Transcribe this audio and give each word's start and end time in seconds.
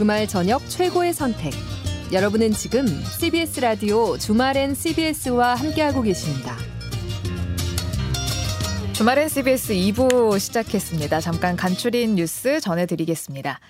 주말 0.00 0.26
저녁 0.26 0.66
최고의 0.66 1.12
선택. 1.12 1.52
여러분은 2.10 2.52
지금 2.52 2.86
CBS 2.86 3.60
라디오 3.60 4.16
주말엔 4.16 4.74
CBS와 4.74 5.54
함께하고 5.56 6.00
계십니다. 6.00 6.56
주말엔 8.94 9.28
CBS 9.28 9.74
2부 9.74 10.38
시작했습니다. 10.38 11.20
잠깐 11.20 11.54
간추린 11.54 12.14
뉴스 12.14 12.60
전해드리겠습니다. 12.60 13.60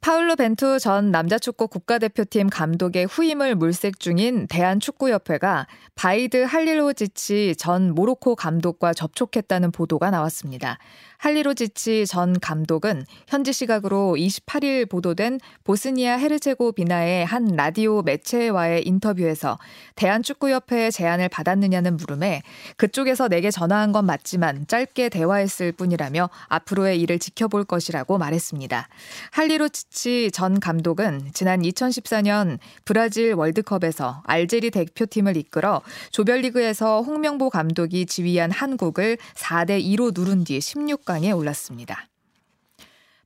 파울로 0.00 0.34
벤투 0.34 0.80
전 0.80 1.12
남자축구 1.12 1.68
국가대표팀 1.68 2.48
감독의 2.48 3.04
후임을 3.04 3.54
물색 3.54 4.00
중인 4.00 4.48
대한축구협회가 4.48 5.68
바히드 5.94 6.42
할릴호지치 6.42 7.54
전 7.56 7.94
모로코 7.94 8.34
감독과 8.34 8.92
접촉했다는 8.92 9.70
보도가 9.70 10.10
나왔습니다. 10.10 10.78
할리로지치 11.20 12.06
전 12.06 12.40
감독은 12.40 13.04
현지 13.28 13.52
시각으로 13.52 14.14
28일 14.16 14.88
보도된 14.88 15.38
보스니아 15.64 16.16
헤르체고비나의 16.16 17.26
한 17.26 17.44
라디오 17.56 18.00
매체와의 18.00 18.86
인터뷰에서 18.86 19.58
대한축구협회의 19.96 20.90
제안을 20.90 21.28
받았느냐는 21.28 21.98
물음에 21.98 22.40
그쪽에서 22.78 23.28
내게 23.28 23.50
전화한 23.50 23.92
건 23.92 24.06
맞지만 24.06 24.66
짧게 24.66 25.10
대화했을 25.10 25.72
뿐이라며 25.72 26.30
앞으로의 26.48 26.98
일을 27.02 27.18
지켜볼 27.18 27.64
것이라고 27.64 28.16
말했습니다. 28.16 28.88
할리로지치 29.32 30.30
전 30.32 30.58
감독은 30.58 31.32
지난 31.34 31.60
2014년 31.60 32.58
브라질 32.86 33.34
월드컵에서 33.34 34.22
알제리 34.24 34.70
대표팀을 34.70 35.36
이끌어 35.36 35.82
조별리그에서 36.12 37.02
홍명보 37.02 37.50
감독이 37.50 38.06
지휘한 38.06 38.50
한국을 38.50 39.18
4대 39.34 39.84
2로 39.84 40.18
누른 40.18 40.44
뒤 40.44 40.58
16강 40.60 41.09
16강에 41.10 41.36
올랐습니다. 41.36 42.06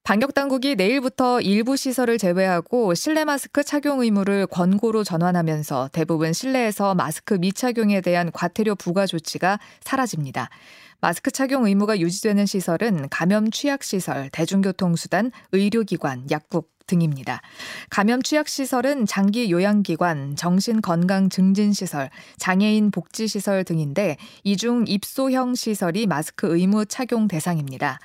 방역당국이 0.03 0.75
내일부터 0.75 1.41
일부 1.41 1.77
시설을 1.77 2.19
제외하고 2.19 2.95
실내 2.95 3.25
마스크 3.25 3.65
착용 3.65 4.03
의무를 4.03 4.47
권고로 4.47 5.03
전환하면서 5.03 5.91
대부분 5.93 6.35
실내에서 6.35 6.95
마스크 6.95 7.35
미착용에 7.35 8.03
대한 8.03 8.31
과태료 8.31 8.75
부과 8.75 9.07
조치가 9.07 9.59
사라집니다. 9.83 10.51
마스크 11.01 11.31
착용 11.31 11.67
의무가 11.67 11.99
유지되는 11.99 12.45
시설은 12.45 13.09
감염 13.09 13.51
취약 13.51 13.83
시설, 13.83 14.29
대중교통수단, 14.31 15.31
의료기관, 15.53 16.27
약국, 16.31 16.74
등입니다. 16.87 17.41
감염 17.91 18.23
취약 18.23 18.49
시설은 18.49 19.07
장기 19.07 19.51
요양기관, 19.51 20.37
정신건강증진시설, 20.37 22.11
장애인 22.39 22.91
복지시설 22.91 23.65
등인데 23.65 24.17
이 24.43 24.57
중 24.57 24.85
입소형 24.87 25.55
시설이 25.55 26.07
마스크 26.07 26.55
의무 26.57 26.87
착용 26.87 27.29
대상입니다. 27.29 27.99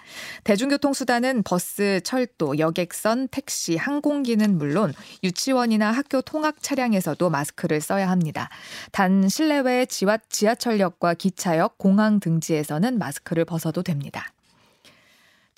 대중교통수단은 0.43 1.43
버스, 1.43 2.01
철도, 2.03 2.57
여객선, 2.57 3.29
택시, 3.29 3.77
항공기는 3.77 4.57
물론 4.57 4.93
유치원이나 5.23 5.91
학교 5.91 6.21
통학 6.21 6.61
차량에서도 6.61 7.29
마스크를 7.29 7.81
써야 7.81 8.09
합니다. 8.09 8.49
단 8.91 9.29
실내외 9.29 9.85
지하철역과 9.85 11.13
기차역, 11.13 11.77
공항 11.77 12.19
등지에서는 12.19 12.97
마스크를 12.97 13.45
벗어도 13.45 13.83
됩니다. 13.83 14.33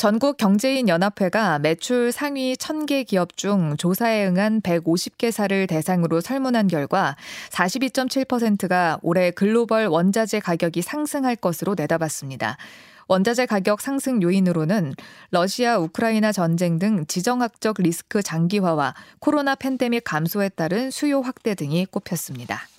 전국 0.02 0.38
경제인 0.38 0.90
연합회가 0.90 1.60
매출 1.60 2.12
상위 2.12 2.56
1000개 2.56 3.06
기업 3.06 3.38
중 3.38 3.78
조사에 3.78 4.26
응한 4.26 4.62
150개사를 4.62 5.70
대상으로 5.70 6.22
설문한 6.22 6.70
결과 6.70 7.16
42.7%가 7.52 8.98
올해 9.04 9.30
글로벌 9.30 9.86
원자재 9.86 10.40
가격이 10.40 10.82
상승할 10.82 11.36
것으로 11.36 11.76
내다봤습니다. 11.78 12.58
원자재 13.10 13.46
가격 13.46 13.80
상승 13.80 14.24
요인으로는 14.24 14.96
러시아 15.30 15.78
우크라이나 15.78 16.32
전쟁 16.32 16.80
등 16.80 17.06
지정학적 17.06 17.76
리스크 17.78 18.24
장기화와 18.24 18.96
코로나 19.20 19.54
팬데믹 19.54 20.04
감소에 20.04 20.50
따른 20.50 20.90
수요 20.90 21.22
확대 21.22 21.54
등이 21.54 21.86
꼽혔습니다. 21.86 22.71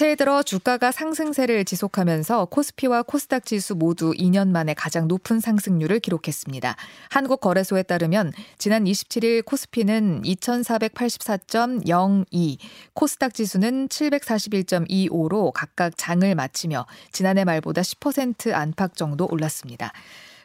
새해 0.00 0.14
들어 0.14 0.42
주가가 0.42 0.92
상승세를 0.92 1.66
지속하면서 1.66 2.46
코스피와 2.46 3.02
코스닥 3.02 3.44
지수 3.44 3.74
모두 3.74 4.12
2년 4.12 4.48
만에 4.48 4.72
가장 4.72 5.08
높은 5.08 5.40
상승률을 5.40 6.00
기록했습니다. 6.00 6.74
한국거래소에 7.10 7.82
따르면 7.82 8.32
지난 8.56 8.84
27일 8.84 9.44
코스피는 9.44 10.22
2484.02, 10.22 12.56
코스닥 12.94 13.34
지수는 13.34 13.88
741.25로 13.88 15.52
각각 15.52 15.92
장을 15.98 16.34
마치며 16.34 16.86
지난해 17.12 17.44
말보다 17.44 17.82
10% 17.82 18.54
안팎 18.54 18.96
정도 18.96 19.28
올랐습니다. 19.30 19.92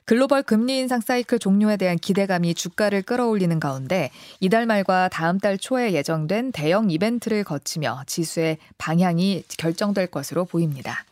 글로벌 0.06 0.44
금리 0.44 0.78
인상 0.78 1.02
사이클 1.02 1.40
종료에 1.40 1.78
대한 1.78 1.98
기대감이 1.98 2.54
주가를 2.54 3.02
끌어올리는 3.02 3.60
가운데 3.60 4.12
이달 4.40 4.68
말과 4.68 5.10
다음 5.10 5.40
달 5.40 5.58
초에 5.58 5.94
예정된 5.94 6.52
대형 6.52 6.92
이벤트를 6.92 7.44
거치며 7.44 8.04
지수의 8.06 8.60
방향이 8.78 9.44
결정될 9.58 10.08
것으로 10.08 10.46
보입니다. 10.46 11.04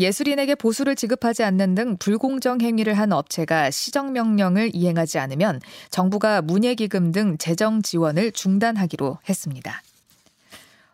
예술인에게 0.00 0.56
보수를 0.56 0.96
지급하지 0.96 1.44
않는 1.44 1.76
등 1.76 1.96
불공정 1.98 2.60
행위를 2.60 2.94
한 2.94 3.12
업체가 3.12 3.70
시정명령을 3.70 4.74
이행하지 4.74 5.18
않으면 5.20 5.60
정부가 5.90 6.42
문예기금 6.42 7.12
등 7.12 7.38
재정 7.38 7.82
지원을 7.82 8.32
중단하기로 8.32 9.18
했습니다. 9.28 9.82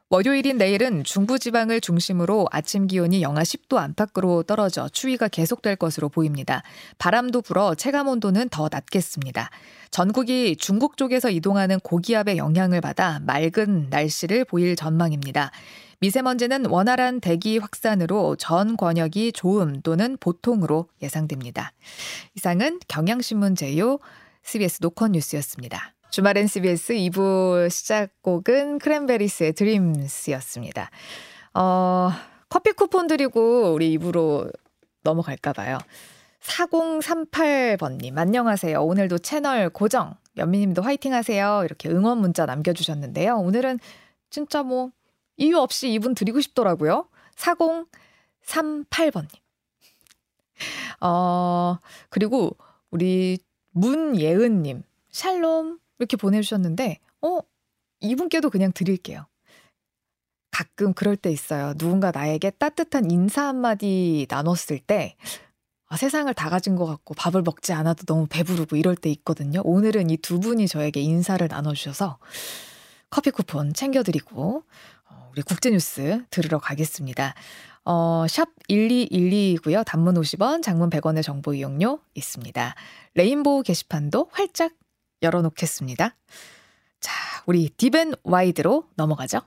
월요일인 0.08 0.56
내일은 0.56 1.02
중부지방을 1.02 1.80
중심으로 1.80 2.46
아침 2.52 2.86
기온이 2.86 3.22
영하 3.22 3.42
10도 3.42 3.78
안팎으로 3.78 4.44
떨어져 4.44 4.88
추위가 4.88 5.26
계속될 5.26 5.74
것으로 5.74 6.08
보입니다. 6.08 6.62
바람도 6.98 7.42
불어 7.42 7.74
체감 7.74 8.06
온도는 8.06 8.48
더 8.50 8.68
낮겠습니다. 8.70 9.50
전국이 9.90 10.54
중국 10.54 10.96
쪽에서 10.96 11.28
이동하는 11.28 11.80
고기압의 11.80 12.36
영향을 12.36 12.80
받아 12.80 13.18
맑은 13.26 13.88
날씨를 13.90 14.44
보일 14.44 14.76
전망입니다. 14.76 15.50
미세먼지는 15.98 16.66
원활한 16.66 17.20
대기 17.20 17.58
확산으로 17.58 18.36
전 18.36 18.76
권역이 18.76 19.32
좋음 19.32 19.80
또는 19.82 20.18
보통으로 20.20 20.86
예상됩니다. 21.02 21.72
이상은 22.36 22.78
경향신문 22.86 23.56
제휴 23.56 23.98
CBS 24.44 24.78
노컷 24.82 25.10
뉴스였습니다. 25.10 25.95
주말엔 26.10 26.46
CBS 26.46 26.94
2부 26.94 27.68
시작곡은 27.68 28.78
크랜베리스의 28.78 29.52
드림스였습니다. 29.52 30.90
어, 31.54 32.10
커피 32.48 32.72
쿠폰 32.72 33.06
드리고 33.06 33.72
우리 33.72 33.98
2부로 33.98 34.50
넘어갈까 35.02 35.52
봐요. 35.52 35.78
4038번님, 36.40 38.16
안녕하세요. 38.16 38.80
오늘도 38.82 39.18
채널 39.18 39.68
고정. 39.68 40.14
연미님도 40.36 40.82
화이팅 40.82 41.12
하세요. 41.12 41.62
이렇게 41.64 41.88
응원 41.88 42.18
문자 42.18 42.46
남겨주셨는데요. 42.46 43.36
오늘은 43.36 43.80
진짜 44.30 44.62
뭐, 44.62 44.90
이유 45.36 45.58
없이 45.58 45.92
이분 45.92 46.14
드리고 46.14 46.40
싶더라고요. 46.40 47.08
4038번님. 47.36 49.28
어, 51.00 51.78
그리고 52.10 52.56
우리 52.90 53.38
문예은님, 53.72 54.82
샬롬. 55.10 55.78
이렇게 55.98 56.16
보내주셨는데, 56.16 56.98
어, 57.22 57.38
이분께도 58.00 58.50
그냥 58.50 58.72
드릴게요. 58.72 59.26
가끔 60.50 60.94
그럴 60.94 61.16
때 61.16 61.30
있어요. 61.30 61.74
누군가 61.74 62.10
나에게 62.10 62.50
따뜻한 62.50 63.10
인사 63.10 63.42
한마디 63.46 64.26
나눴을 64.30 64.78
때, 64.86 65.16
아, 65.88 65.96
세상을 65.96 66.32
다 66.34 66.50
가진 66.50 66.76
것 66.76 66.84
같고 66.86 67.14
밥을 67.14 67.42
먹지 67.42 67.72
않아도 67.72 68.04
너무 68.06 68.26
배부르고 68.28 68.76
이럴 68.76 68.96
때 68.96 69.10
있거든요. 69.10 69.60
오늘은 69.64 70.10
이 70.10 70.16
두 70.16 70.40
분이 70.40 70.66
저에게 70.66 71.00
인사를 71.00 71.46
나눠주셔서 71.46 72.18
커피 73.10 73.30
쿠폰 73.30 73.72
챙겨드리고, 73.72 74.64
어, 75.10 75.28
우리 75.32 75.42
국제뉴스 75.42 76.24
들으러 76.30 76.58
가겠습니다. 76.58 77.34
어, 77.84 78.26
샵 78.28 78.48
1212고요. 78.68 79.84
단문 79.84 80.14
50원, 80.16 80.62
장문 80.62 80.90
100원의 80.90 81.22
정보 81.22 81.54
이용료 81.54 82.00
있습니다. 82.14 82.74
레인보우 83.14 83.62
게시판도 83.62 84.28
활짝 84.32 84.72
열어놓겠습니다. 85.26 86.16
자, 87.00 87.12
우리 87.46 87.68
Deep 87.68 87.94
and 87.94 88.14
Wide로 88.24 88.84
넘어가죠. 88.96 89.40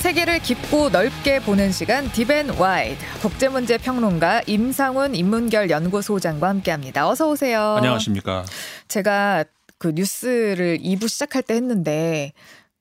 세계를 0.00 0.38
깊고 0.38 0.90
넓게 0.90 1.40
보는 1.40 1.72
시간 1.72 2.10
Deep 2.12 2.34
and 2.34 2.50
Wide 2.50 3.04
국제문제 3.22 3.78
평론가 3.78 4.42
임상훈 4.46 5.16
인문결 5.16 5.68
연구소장과 5.68 6.48
함께합니다. 6.48 7.08
어서 7.08 7.28
오세요. 7.28 7.74
안녕하십니까. 7.78 8.44
제가 8.86 9.44
그 9.78 9.92
뉴스를 9.94 10.78
2부 10.78 11.08
시작할 11.08 11.42
때 11.42 11.54
했는데 11.54 12.32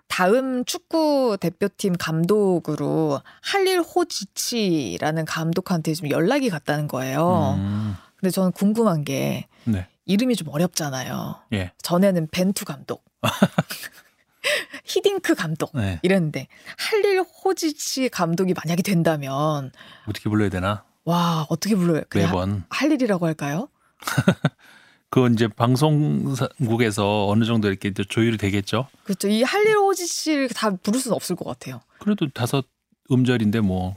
다음 0.07 0.63
축구 0.65 1.37
대표팀 1.39 1.93
감독으로 1.97 3.21
할릴 3.41 3.81
호지치라는 3.81 5.25
감독한테 5.25 5.93
좀 5.93 6.09
연락이 6.09 6.49
갔다는 6.49 6.87
거예요. 6.87 7.55
음. 7.57 7.95
근데 8.17 8.31
저는 8.31 8.51
궁금한 8.51 9.03
게 9.03 9.47
네. 9.65 9.87
이름이 10.05 10.35
좀 10.35 10.49
어렵잖아요. 10.49 11.35
예. 11.53 11.71
전에는 11.81 12.27
벤투 12.31 12.65
감독. 12.65 13.03
히딩크 14.85 15.35
감독 15.35 15.71
네. 15.73 15.99
이랬는데 16.03 16.47
할릴 16.77 17.21
호지치 17.21 18.09
감독이 18.09 18.53
만약에 18.53 18.81
된다면 18.81 19.71
어떻게 20.07 20.29
불러야 20.29 20.49
되나? 20.49 20.83
와 21.03 21.45
어떻게 21.49 21.75
불러요? 21.75 22.03
매번. 22.13 22.63
할릴이라고 22.69 23.25
할까요? 23.25 23.69
그건 25.15 25.33
이제 25.33 25.47
방송국에서 25.47 27.27
어느 27.29 27.45
정도 27.45 27.69
이렇게 27.69 27.93
조율이 27.93 28.37
되겠죠. 28.37 28.89
그렇죠. 29.05 29.29
이 29.29 29.43
할릴 29.43 29.77
호지치를 29.77 30.49
다 30.49 30.75
부를 30.75 30.99
수는 30.99 31.15
없을 31.15 31.37
것 31.37 31.45
같아요. 31.45 31.79
그래도 31.99 32.27
다섯 32.31 32.65
음절인데 33.09 33.61
뭐 33.61 33.95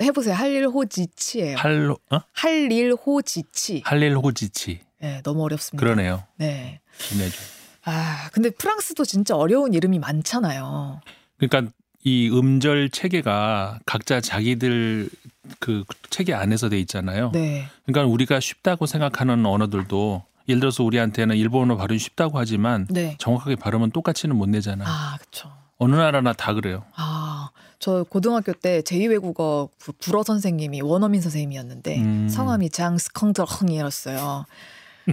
해보세요. 0.00 0.34
할릴 0.34 0.66
호지치예요. 0.68 1.58
할, 1.58 1.90
어? 1.90 2.20
할릴 2.32 2.94
호지치. 2.94 3.82
할릴 3.84 4.16
호지치. 4.16 4.80
네, 5.02 5.20
너무 5.22 5.42
어렵습니다. 5.42 5.84
그러네요. 5.84 6.24
네. 6.38 6.80
이네죠. 7.12 7.42
아, 7.84 8.30
근데 8.32 8.48
프랑스도 8.48 9.04
진짜 9.04 9.36
어려운 9.36 9.74
이름이 9.74 9.98
많잖아요. 9.98 11.02
그러니까 11.36 11.70
이 12.04 12.30
음절 12.32 12.88
체계가 12.88 13.80
각자 13.84 14.22
자기들 14.22 15.10
그 15.58 15.84
체계 16.08 16.32
안에서 16.32 16.70
돼 16.70 16.80
있잖아요. 16.80 17.32
네. 17.34 17.66
그러니까 17.84 18.10
우리가 18.10 18.40
쉽다고 18.40 18.86
생각하는 18.86 19.44
언어들도 19.44 20.24
예를 20.48 20.60
들어서 20.60 20.84
우리한테는 20.84 21.36
일본어 21.36 21.76
발음이 21.76 21.98
쉽다고 21.98 22.38
하지만 22.38 22.86
네. 22.90 23.16
정확하게 23.18 23.56
발음은 23.56 23.90
똑같이는 23.90 24.36
못 24.36 24.48
내잖아요. 24.48 24.86
아, 24.88 25.16
그렇죠. 25.18 25.50
어느 25.78 25.96
나라나 25.96 26.32
다 26.32 26.52
그래요. 26.54 26.84
아, 26.96 27.50
저 27.78 28.04
고등학교 28.04 28.52
때 28.52 28.80
제2외국어 28.82 29.68
그 29.80 29.92
불어 29.92 30.22
선생님이 30.22 30.82
원어민 30.82 31.20
선생님이었는데 31.20 31.98
음. 32.00 32.28
성함이. 32.28 32.70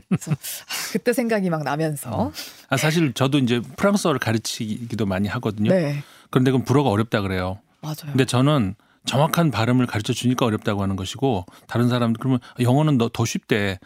그래서 0.08 0.32
아, 0.32 0.36
그때 0.94 1.12
생각이 1.14 1.50
막 1.50 1.64
나면서 1.64 2.32
아, 2.70 2.78
사실 2.78 3.14
저도 3.14 3.40
이제 3.40 3.60
프랑스어를 3.78 4.20
가르치기도 4.20 5.06
많이 5.06 5.28
하거든요. 5.28 5.70
네 5.72 6.04
그런데 6.30 6.52
그건 6.52 6.64
불어가 6.66 6.90
어렵다 6.90 7.22
그래요. 7.22 7.60
맞아요. 7.82 7.96
근데 8.06 8.26
저는 8.26 8.76
정확한 9.06 9.52
발음을 9.52 9.88
가르쳐 9.88 10.14
주니까 10.14 10.46
어렵다고 10.46 10.82
하는 10.84 10.96
것이고 10.96 11.46
다른 11.68 11.90
사람들 11.90 12.20
그러면 12.20 12.40
영어는 12.60 12.98
너- 12.98 13.10
더 13.12 13.26
쉽대. 13.26 13.80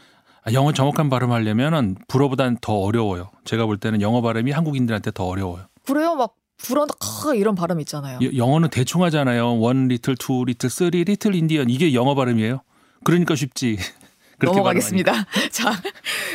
아, 0.45 0.53
영어 0.53 0.71
정확한 0.71 1.09
발음하려면은 1.09 1.95
불어보다는 2.07 2.57
더 2.61 2.73
어려워요. 2.73 3.31
제가 3.45 3.65
볼 3.65 3.77
때는 3.77 4.01
영어 4.01 4.21
발음이 4.21 4.51
한국인들한테 4.51 5.11
더 5.11 5.25
어려워요. 5.25 5.65
그래요? 5.85 6.15
막 6.15 6.35
불어 6.57 6.85
카 6.85 7.33
이런 7.35 7.55
발음 7.55 7.79
있잖아요. 7.81 8.19
여- 8.21 8.35
영어는 8.37 8.69
대충 8.69 9.03
하잖아요. 9.03 9.59
One 9.59 9.87
little, 9.87 10.15
two 10.15 10.45
little, 10.45 10.69
three 10.69 11.03
little 11.03 11.35
Indian 11.35 11.69
이게 11.69 11.93
영어 11.93 12.15
발음이에요. 12.15 12.61
그러니까 13.03 13.35
쉽지. 13.35 13.77
넘어가겠습니다. 14.39 15.25
자, 15.51 15.71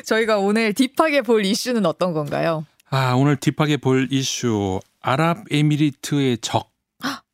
저희가 0.06 0.38
오늘 0.38 0.72
deep하게 0.74 1.22
볼 1.22 1.44
이슈는 1.44 1.86
어떤 1.86 2.12
건가요? 2.12 2.64
아 2.90 3.12
오늘 3.14 3.36
딥하게 3.36 3.76
볼 3.76 4.08
이슈 4.10 4.80
아랍에미리트의 5.02 6.38
적. 6.38 6.70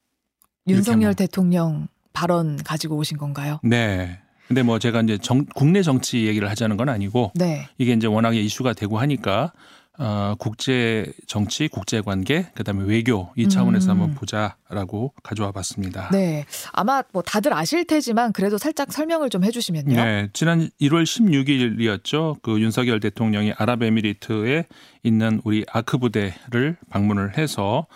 윤석열. 0.69 1.15
대통령 1.15 1.89
발언 2.13 2.57
가지고 2.63 2.97
오신 2.97 3.17
건가요? 3.17 3.61
네. 3.63 4.21
근데 4.49 4.63
뭐 4.63 4.79
제가 4.79 5.03
이제 5.03 5.19
정, 5.19 5.45
국내 5.55 5.83
정치 5.83 6.27
얘기를 6.27 6.49
하자는 6.51 6.77
건 6.77 6.89
아니고 6.89 7.33
네. 7.35 7.69
이게 7.79 7.93
이제 7.93 8.07
워낙에 8.07 8.41
이슈가 8.41 8.73
되고 8.75 8.99
하니까 8.99 9.53
어, 9.99 10.35
국제 10.39 11.11
정치, 11.27 11.69
국제 11.69 12.03
관계, 12.03 12.47
그다음에 12.55 12.85
외교 12.85 13.31
이 13.35 13.49
차원에서 13.49 13.87
음. 13.87 13.91
한번 13.91 14.15
보자라고 14.15 15.15
가져와 15.23 15.53
봤습니다. 15.53 16.11
네. 16.13 16.45
아마 16.73 17.03
뭐 17.13 17.23
다들 17.23 17.55
아실 17.55 17.87
테지만 17.87 18.33
그래도 18.33 18.59
살짝 18.59 18.93
설명을 18.93 19.31
좀 19.31 19.43
해주시면요. 19.43 19.97
네, 19.97 20.29
지난 20.35 20.69
1월 20.81 21.05
16일이었죠. 21.05 22.43
그 22.43 22.61
윤석열 22.61 23.01
대통령이 23.01 23.55
아랍에미리트에 23.57 24.67
있는 25.03 25.41
우리 25.45 25.65
아크 25.73 25.97
부대를 25.97 26.77
방문을 26.91 27.39
해서 27.39 27.87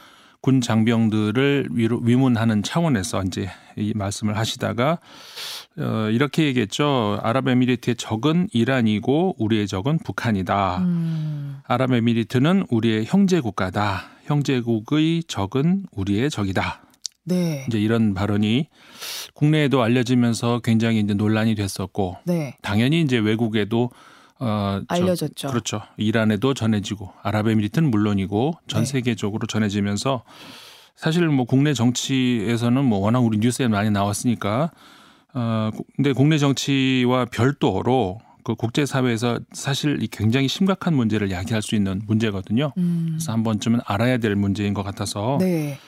군 0.43 0.61
장병들을 0.61 1.69
위로, 1.73 1.99
위문하는 1.99 2.63
차원에서 2.63 3.25
이제 3.25 3.49
이 3.77 3.93
말씀을 3.95 4.39
하시다가 4.39 4.99
어, 5.79 6.09
이렇게 6.11 6.45
얘기했죠. 6.45 7.19
아랍에미리트의 7.23 7.97
적은 7.97 8.49
이란이고 8.53 9.37
우리의 9.39 9.69
적은 9.69 9.99
북한이다. 9.99 10.79
음, 10.79 11.59
아랍에미리트는 11.67 12.67
우리의 12.71 13.05
형제 13.07 13.41
국가다. 13.41 14.05
형제국의 14.25 15.25
적은 15.25 15.85
우리의 15.93 16.31
적이다. 16.31 16.83
네. 17.25 17.65
이제 17.69 17.79
이런 17.79 18.15
발언이 18.15 18.69
국내에도 19.35 19.83
알려지면서 19.83 20.61
굉장히 20.61 21.01
이제 21.01 21.15
논란이 21.15 21.55
됐었고 21.55 22.17
네. 22.25 22.57
당연히 22.63 23.03
이제 23.03 23.19
외국에도 23.19 23.91
어 24.41 24.81
저- 24.89 24.95
알려졌죠. 24.95 25.49
그렇죠. 25.49 25.83
이란에도 25.97 26.55
전해지고 26.55 27.13
아랍에미리트는 27.23 27.91
물론이고 27.91 28.55
전 28.67 28.83
네. 28.83 28.87
세계적으로 28.87 29.47
전해지면서 29.47 30.25
사실 30.97 31.29
뭐 31.29 31.45
국내 31.45 31.73
정치에서는 31.75 32.85
뭐 32.85 32.99
워낙 33.01 33.21
우리 33.21 33.39
뉴스에 33.39 33.69
많이 33.69 33.91
나왔으니까 33.91 34.71
어 35.35 35.71
근데 35.97 36.13
국내 36.13 36.39
정치와 36.39 37.27
별도로 37.27 38.19
그 38.43 38.55
국제 38.55 38.87
사회에서 38.87 39.39
사실 39.53 40.03
이 40.03 40.09
굉장히 40.09 40.49
심각한 40.49 40.95
문제를 40.97 41.31
야기할 41.31 41.61
수 41.63 41.75
있는 41.75 42.01
문제거든요. 42.07 42.73
음, 42.79 43.09
그래서 43.13 43.33
한 43.33 43.43
번쯤은 43.45 43.81
알아야 43.85 44.17
될 44.19 44.35
문제인 44.35 44.73
것 44.75 44.83
같아서 44.83 45.37
네. 45.41 45.79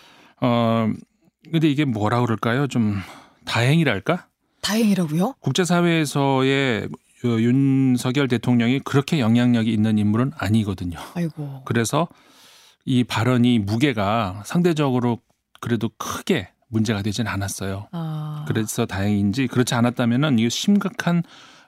어 0.40 0.90
근데 1.50 1.68
이게 1.70 1.84
뭐라 1.86 2.20
그럴까요? 2.20 2.66
좀 2.66 2.96
다행이랄까? 3.46 4.26
다행이라고요? 4.60 5.34
국제사회에서의 5.40 6.88
어, 7.24 7.28
윤석열 7.40 8.28
대통령이 8.28 8.80
그렇게 8.80 9.20
영향력이 9.20 9.72
있는 9.72 9.98
인물은 9.98 10.32
아니거든요. 10.36 10.98
아이고. 11.14 11.62
그래서 11.64 12.08
이 12.84 13.04
발언이 13.04 13.60
무게가 13.60 14.42
상대적으로 14.44 15.18
그래도 15.60 15.88
크게 15.98 16.48
문제가 16.68 17.02
되진 17.02 17.26
않았어요. 17.28 17.88
아, 17.92 18.44
그래서 18.48 18.86
다행인지 18.86 19.46
그렇지 19.46 19.74
않았다면은 19.74 20.38
이게 20.38 20.48
심각한 20.48 21.22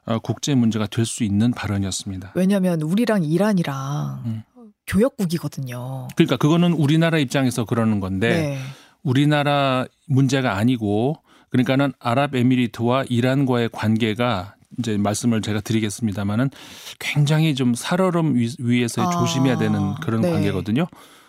어, 0.07 0.19
국제 0.19 0.55
문제가 0.55 0.87
될 0.87 1.07
수 1.07 1.25
있는 1.25 1.51
발언이었습니다. 1.53 2.33
왜냐면 2.35 2.83
우리랑 2.83 3.25
이란이랑 3.25 4.23
음. 4.27 4.43
교역국이거든요. 4.87 6.09
그러니까 6.17 6.37
그거는 6.37 6.73
우리나라 6.73 7.19
입장에서 7.19 7.65
그러는 7.65 8.01
건데 8.01 8.29
네. 8.29 8.59
우리나라 9.03 9.87
문제가 10.09 10.57
아니고 10.57 11.17
그러니까는 11.51 11.93
아랍에미리트와 12.01 13.05
이란과의 13.09 13.69
관계가 13.73 14.54
이제 14.79 14.97
말씀을 14.97 15.41
제가 15.43 15.61
드리겠습니다마는 15.61 16.51
굉장히 16.99 17.55
좀 17.55 17.75
살얼음 17.75 18.37
위- 18.37 18.55
위에서 18.59 19.03
아, 19.03 19.11
조심해야 19.11 19.59
되는 19.59 19.95
그런 20.03 20.21
네. 20.21 20.31
관계거든요. 20.31 20.87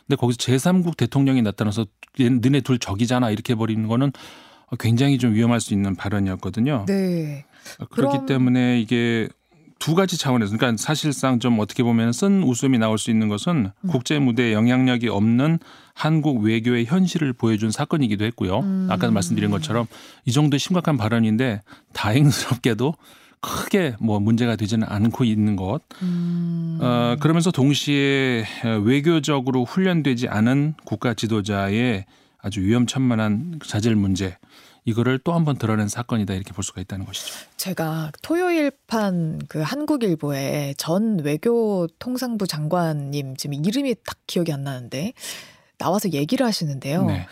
근데 0.08 0.16
거기서 0.18 0.38
제3국 0.38 0.98
대통령이 0.98 1.42
나타나서 1.42 1.86
얘- 2.20 2.30
너네 2.30 2.62
둘 2.62 2.80
적이잖아 2.80 3.32
이렇게 3.32 3.56
버리는 3.56 3.88
거는 3.88 4.12
굉장히 4.80 5.18
좀 5.18 5.34
위험할 5.34 5.62
수 5.62 5.74
있는 5.74 5.96
발언이었거든요. 5.96 6.86
네. 6.88 7.46
그렇기 7.92 8.18
그럼- 8.18 8.26
때문에 8.26 8.80
이게 8.80 9.28
두 9.78 9.94
가지 9.94 10.18
차원에서 10.18 10.56
그러니까 10.56 10.82
사실상 10.82 11.40
좀 11.40 11.60
어떻게 11.60 11.84
보면 11.84 12.14
쓴 12.14 12.44
웃음이 12.44 12.78
나올 12.78 12.98
수 12.98 13.12
있는 13.12 13.28
것은 13.28 13.72
음. 13.82 13.88
국제 13.90 14.18
무대에 14.20 14.54
영향력이 14.54 15.10
없는 15.10 15.60
한국 15.94 16.42
외교의 16.44 16.86
현실을 16.86 17.34
보여준 17.34 17.72
사건이기도 17.72 18.24
했고요. 18.26 18.60
음. 18.60 18.88
아까 18.90 19.12
말씀드린 19.12 19.52
것처럼 19.52 19.86
이 20.26 20.32
정도 20.32 20.58
심각한 20.58 20.98
발언인데 20.98 21.62
다행스럽게도 21.94 22.94
크게 23.46 23.96
뭐 24.00 24.20
문제가 24.20 24.56
되지는 24.56 24.88
않고 24.90 25.24
있는 25.24 25.56
것. 25.56 25.82
음, 26.02 26.80
어, 26.82 27.16
그러면서 27.20 27.52
동시에 27.52 28.46
외교적으로 28.84 29.64
훈련되지 29.66 30.28
않은 30.28 30.74
국가 30.86 31.14
지도자의 31.14 32.06
아주 32.40 32.62
위험천만한 32.62 33.60
자질 33.66 33.96
문제 33.96 34.38
이거를 34.88 35.18
또 35.20 35.34
한 35.34 35.46
번 35.46 35.58
드러낸 35.58 35.88
사건이다 35.88 36.34
이렇게 36.36 36.54
볼 36.54 36.64
수가 36.64 36.80
있다는 36.82 37.06
것이죠. 37.06 37.34
제가 37.58 38.12
토요일판 38.22 39.42
그 39.48 39.62
한국일보에 39.62 40.76
전 40.78 41.20
외교 41.24 41.88
통상부 42.00 42.46
장관님 42.48 43.36
지금 43.38 43.66
이름이 43.66 43.96
딱 44.06 44.18
기억이 44.28 44.54
안 44.54 44.64
나는데 44.64 45.14
나와서 45.80 46.10
얘기를 46.12 46.46
하시는데요. 46.46 47.06
네. 47.06 47.26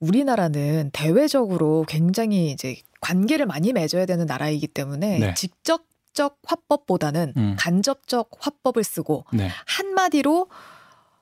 우리나라는 0.00 0.90
대외적으로 0.92 1.84
굉장히 1.88 2.50
이제 2.50 2.76
관계를 3.00 3.46
많이 3.46 3.72
맺어야 3.72 4.06
되는 4.06 4.26
나라이기 4.26 4.66
때문에 4.68 5.18
네. 5.18 5.34
직접적 5.34 6.38
화법보다는 6.44 7.34
음. 7.36 7.56
간접적 7.58 8.30
화법을 8.38 8.84
쓰고 8.84 9.24
네. 9.32 9.50
한마디로 9.66 10.48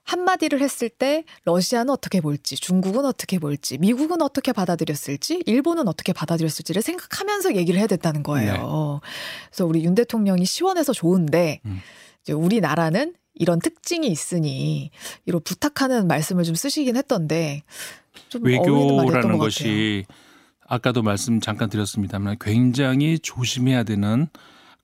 한마디를 0.04 0.60
했을 0.60 0.88
때 0.88 1.24
러시아는 1.44 1.90
어떻게 1.90 2.20
볼지, 2.20 2.56
중국은 2.56 3.04
어떻게 3.04 3.38
볼지, 3.38 3.78
미국은 3.78 4.20
어떻게 4.20 4.52
받아들였을지, 4.52 5.44
일본은 5.46 5.86
어떻게 5.86 6.12
받아들였을지를 6.12 6.82
생각하면서 6.82 7.54
얘기를 7.54 7.78
해야 7.78 7.86
됐다는 7.86 8.24
거예요. 8.24 9.00
그래서 9.48 9.64
우리 9.64 9.84
윤 9.84 9.94
대통령이 9.94 10.44
시원해서 10.44 10.92
좋은데 10.92 11.60
음. 11.66 11.80
이제 12.22 12.32
우리나라는 12.32 13.14
이런 13.34 13.60
특징이 13.60 14.08
있으니 14.08 14.90
이런 15.24 15.40
부탁하는 15.42 16.06
말씀을 16.06 16.44
좀 16.44 16.54
쓰시긴 16.54 16.96
했던데 16.96 17.62
외교라는 18.40 19.38
것 19.38 19.44
것이 19.44 20.04
아까도 20.66 21.02
말씀 21.02 21.40
잠깐 21.40 21.68
드렸습니다만 21.68 22.36
굉장히 22.40 23.18
조심해야 23.18 23.82
되는 23.84 24.28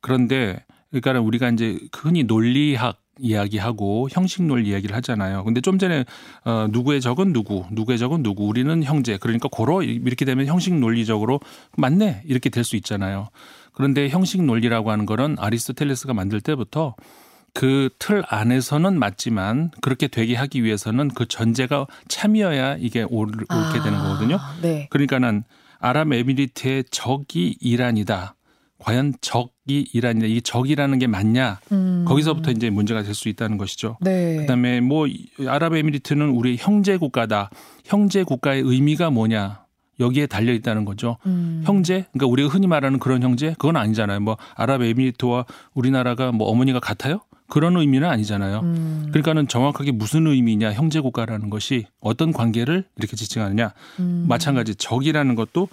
그런데 0.01 0.65
그러니까 0.91 1.21
우리가 1.21 1.51
이제 1.51 1.79
흔히 1.95 2.25
논리학 2.25 3.01
이야기하고 3.21 4.09
형식 4.11 4.45
논리 4.45 4.71
이야기를 4.71 4.95
하잖아요. 4.97 5.45
근데 5.45 5.61
좀 5.61 5.79
전에 5.79 6.05
어 6.45 6.69
누구의 6.71 7.01
적은 7.01 7.33
누구, 7.33 7.65
누구의 7.73 7.99
적은 7.99 8.23
누구, 8.23 8.47
우리는 8.47 8.83
형제. 8.85 9.17
그러니까 9.17 9.49
고로 9.51 9.83
이렇게 9.83 10.25
되면 10.25 10.47
형식 10.47 10.75
논리적으로 10.75 11.41
맞네 11.77 12.23
이렇게 12.27 12.49
될 12.49 12.65
수 12.65 12.77
있잖아요. 12.77 13.29
그런데 13.73 14.09
형식 14.09 14.43
논리라고 14.43 14.91
하는 14.91 15.07
거는 15.07 15.37
아리스토텔레스가 15.39 16.15
만들 16.15 16.41
때부터 16.41 16.95
그 17.55 17.89
틀 17.99 18.23
안에서는 18.29 18.99
맞지만 18.99 19.71
그렇게 19.81 20.07
되게 20.09 20.35
하기 20.37 20.63
위해서는 20.65 21.09
그 21.09 21.27
전제가 21.27 21.87
참이어야 22.09 22.77
이게 22.77 23.03
올, 23.09 23.29
옳게 23.29 23.47
아, 23.49 23.83
되는 23.83 23.99
거거든요. 23.99 24.39
네. 24.63 24.87
그러니까는 24.91 25.45
아랍에미리트의 25.81 26.85
적이 26.91 27.57
이란이다. 27.61 28.35
과연 28.79 29.15
적이 29.21 29.89
이란이다. 29.93 30.27
이 30.27 30.41
적이라는 30.41 30.99
게 31.01 31.07
맞냐? 31.09 31.59
음. 31.73 32.05
거기서부터 32.07 32.53
이제 32.53 32.71
문제가 32.71 33.03
될 33.03 33.13
수 33.15 33.29
있다는 33.29 33.59
것이죠. 33.59 33.97
네. 34.01 34.37
그다음에 34.37 34.81
뭐 34.81 35.09
아랍에미리트는 35.45 36.29
우리 36.31 36.57
형제 36.59 36.97
국가다. 36.97 37.51
형제 37.85 38.23
국가의 38.23 38.63
의미가 38.63 39.11
뭐냐? 39.11 39.65
여기에 40.01 40.27
달려 40.29 40.53
있다는 40.53 40.85
거죠. 40.85 41.17
음. 41.27 41.63
형제? 41.65 42.05
그러니까 42.13 42.27
우리가 42.29 42.49
흔히 42.49 42.69
말하는 42.69 43.01
그런 43.01 43.21
형제? 43.25 43.51
그건 43.59 43.77
아니잖아요. 43.77 44.21
뭐 44.21 44.37
아랍에미리트와 44.55 45.45
우리나라가 45.75 46.31
뭐 46.31 46.49
어머니가 46.49 46.79
같아요? 46.79 47.21
그런 47.49 47.77
의미는 47.77 48.09
아니잖아요. 48.09 48.61
음. 48.61 49.07
그러니까는 49.09 49.49
정확하게 49.49 49.93
무슨 49.93 50.27
의미냐 50.27 50.73
형제 50.73 51.01
국가라는 51.01 51.51
것이 51.51 51.87
어떤 52.01 52.33
관계를 52.33 52.85
이렇게 52.97 53.17
지칭하느냐 53.17 53.73
음. 54.01 54.27
마찬가지 54.29 54.75
적이라는 54.75 55.35
것도 55.35 55.69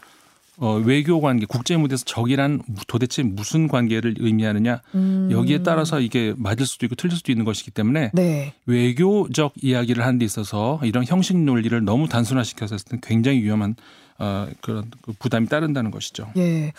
어, 0.58 0.76
외교 0.76 1.20
관계 1.20 1.46
국제 1.46 1.76
무대에서 1.76 2.06
적이란 2.06 2.62
도대체 2.88 3.24
무슨 3.24 3.68
관계를 3.68 4.16
의미하느냐 4.20 4.82
음. 4.96 5.28
여기에 5.30 5.64
따라서 5.64 6.00
이게 6.00 6.34
맞을 6.38 6.66
수도 6.66 6.86
있고 6.86 6.96
틀릴 6.96 7.18
수도 7.18 7.34
있는 7.34 7.44
것이기 7.44 7.72
때문에 7.72 8.12
네. 8.14 8.54
외교적 8.66 9.54
이야기를 9.62 10.04
하는 10.04 10.18
데 10.18 10.24
있어서 10.24 10.80
이런 10.84 11.04
형식 11.06 11.38
논리를 11.38 11.84
너무 11.84 12.08
단순화시켜서 12.08 12.78
굉장히 13.02 13.44
위험한 13.44 13.76
어, 14.18 14.48
그런 14.62 14.90
그 15.02 15.12
부담이 15.20 15.48
따른다는 15.48 15.92
것이죠. 15.92 16.32
예. 16.38 16.72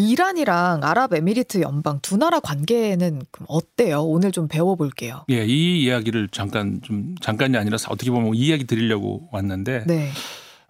이란이랑 0.00 0.80
아랍에미리트 0.82 1.60
연방 1.60 2.00
두 2.00 2.16
나라 2.16 2.40
관계는 2.40 3.22
어때요? 3.46 4.02
오늘 4.02 4.32
좀 4.32 4.48
배워볼게요. 4.48 5.24
예, 5.30 5.44
이 5.46 5.82
이야기를 5.84 6.28
잠깐 6.32 6.80
좀 6.82 7.14
잠깐이 7.20 7.56
아니라 7.56 7.76
어떻게 7.88 8.10
보면 8.10 8.34
이 8.34 8.38
이야기 8.46 8.64
드리려고 8.64 9.28
왔는데 9.32 9.84
네. 9.86 10.10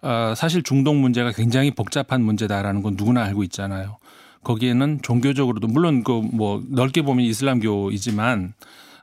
어, 0.01 0.33
사실 0.35 0.63
중동 0.63 0.99
문제가 1.01 1.31
굉장히 1.31 1.71
복잡한 1.71 2.23
문제다라는 2.23 2.81
건 2.81 2.95
누구나 2.97 3.23
알고 3.23 3.43
있잖아요. 3.43 3.97
거기에는 4.43 4.99
종교적으로도 5.03 5.67
물론 5.67 6.03
그 6.03 6.19
뭐 6.33 6.63
넓게 6.69 7.01
보면 7.03 7.25
이슬람교이지만 7.25 8.53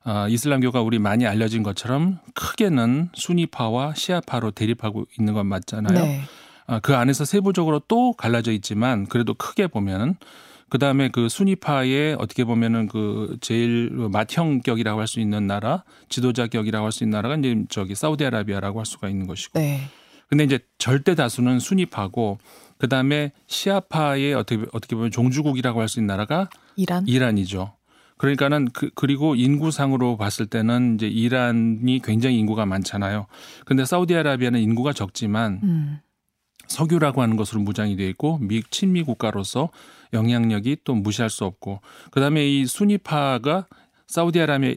어, 0.05 0.27
이슬람교가 0.29 0.81
우리 0.81 0.99
많이 0.99 1.27
알려진 1.27 1.63
것처럼 1.63 2.19
크게는 2.35 3.11
수니파와 3.15 3.95
시아파로 3.95 4.53
대립하고 4.53 5.07
있는 5.19 5.35
건 5.35 5.47
맞잖아요. 5.47 6.03
네. 6.05 6.23
아, 6.69 6.79
그 6.81 6.95
안에서 6.95 7.25
세부적으로 7.25 7.81
또 7.89 8.13
갈라져 8.13 8.53
있지만 8.53 9.07
그래도 9.07 9.35
크게 9.35 9.67
보면 9.67 10.17
그 10.69 10.79
다음에 10.79 11.09
그 11.09 11.31
순위파의 11.31 12.17
어떻게 12.19 12.45
보면은 12.45 12.89
그 12.89 13.39
제일 13.41 13.91
맏형격이라고 13.91 15.01
할 15.01 15.07
수 15.07 15.19
있는 15.19 15.47
나라, 15.47 15.83
지도자격이라고 16.11 16.85
할 16.85 16.93
수 16.93 17.05
있는 17.05 17.17
나라가 17.17 17.37
이제 17.37 17.65
저기 17.71 17.95
사우디아라비아라고 17.95 18.79
할 18.79 18.85
수가 18.87 19.09
있는 19.09 19.27
것이고. 19.27 19.59
네. 19.59 19.81
근데 20.29 20.45
이제 20.45 20.59
절대 20.77 21.15
다수는 21.15 21.59
순위파고 21.59 22.37
그 22.77 22.87
다음에 22.87 23.33
시아파의 23.47 24.35
어떻게 24.35 24.63
어떻게 24.75 24.95
보면 24.95 25.11
종주국이라고 25.11 25.81
할 25.81 25.89
수 25.89 26.01
있는 26.01 26.09
나라가 26.09 26.51
이란. 26.77 27.09
이란이죠. 27.09 27.73
그러니까는 28.19 28.69
그 28.75 28.91
그리고 28.95 29.37
인구상으로 29.37 30.19
봤을 30.19 30.45
때는 30.45 30.97
이제 30.97 31.07
이란이 31.09 32.01
굉장히 32.05 32.39
인구가 32.39 32.67
많잖아요. 32.67 33.27
근데 33.65 33.87
사우디아라비아는 33.87 34.61
인구가 34.61 34.93
적지만 34.93 35.61
음. 35.63 36.01
석유라고 36.69 37.23
하는 37.23 37.37
것으로 37.37 37.61
무장이 37.61 37.97
돼 37.97 38.09
있고 38.09 38.39
미 38.39 38.63
친미 38.71 39.03
국가로서 39.03 39.71
영향력이 40.13 40.79
또 40.85 40.95
무시할 40.95 41.31
수 41.31 41.45
없고 41.45 41.81
그다음에 42.11 42.47
이 42.47 42.67
순위파가 42.67 43.67
사우디아라비아 44.07 44.75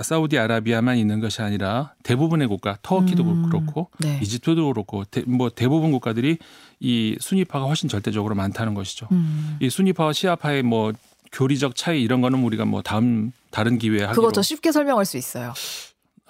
사우디아라비아만 0.00 0.96
있는 0.98 1.20
것이 1.20 1.40
아니라 1.40 1.94
대부분의 2.02 2.48
국가 2.48 2.76
터키도 2.82 3.22
음. 3.22 3.48
그렇고 3.48 3.90
네. 3.98 4.18
이집트도 4.20 4.66
그렇고 4.72 5.04
대, 5.04 5.22
뭐 5.22 5.50
대부분 5.50 5.92
국가들이 5.92 6.38
이 6.80 7.16
순위파가 7.20 7.66
훨씬 7.66 7.88
절대적으로 7.88 8.34
많다는 8.34 8.74
것이죠. 8.74 9.06
음. 9.12 9.56
이 9.60 9.70
순위파와 9.70 10.12
시아파의 10.12 10.64
뭐 10.64 10.92
교리적 11.30 11.76
차이 11.76 12.02
이런 12.02 12.20
거는 12.20 12.42
우리가 12.42 12.64
뭐 12.64 12.82
다음 12.82 13.30
다른 13.52 13.78
기회에 13.78 14.00
하기로 14.00 14.20
그거 14.20 14.32
더 14.32 14.42
쉽게 14.42 14.72
설명할 14.72 15.06
수 15.06 15.16
있어요. 15.16 15.54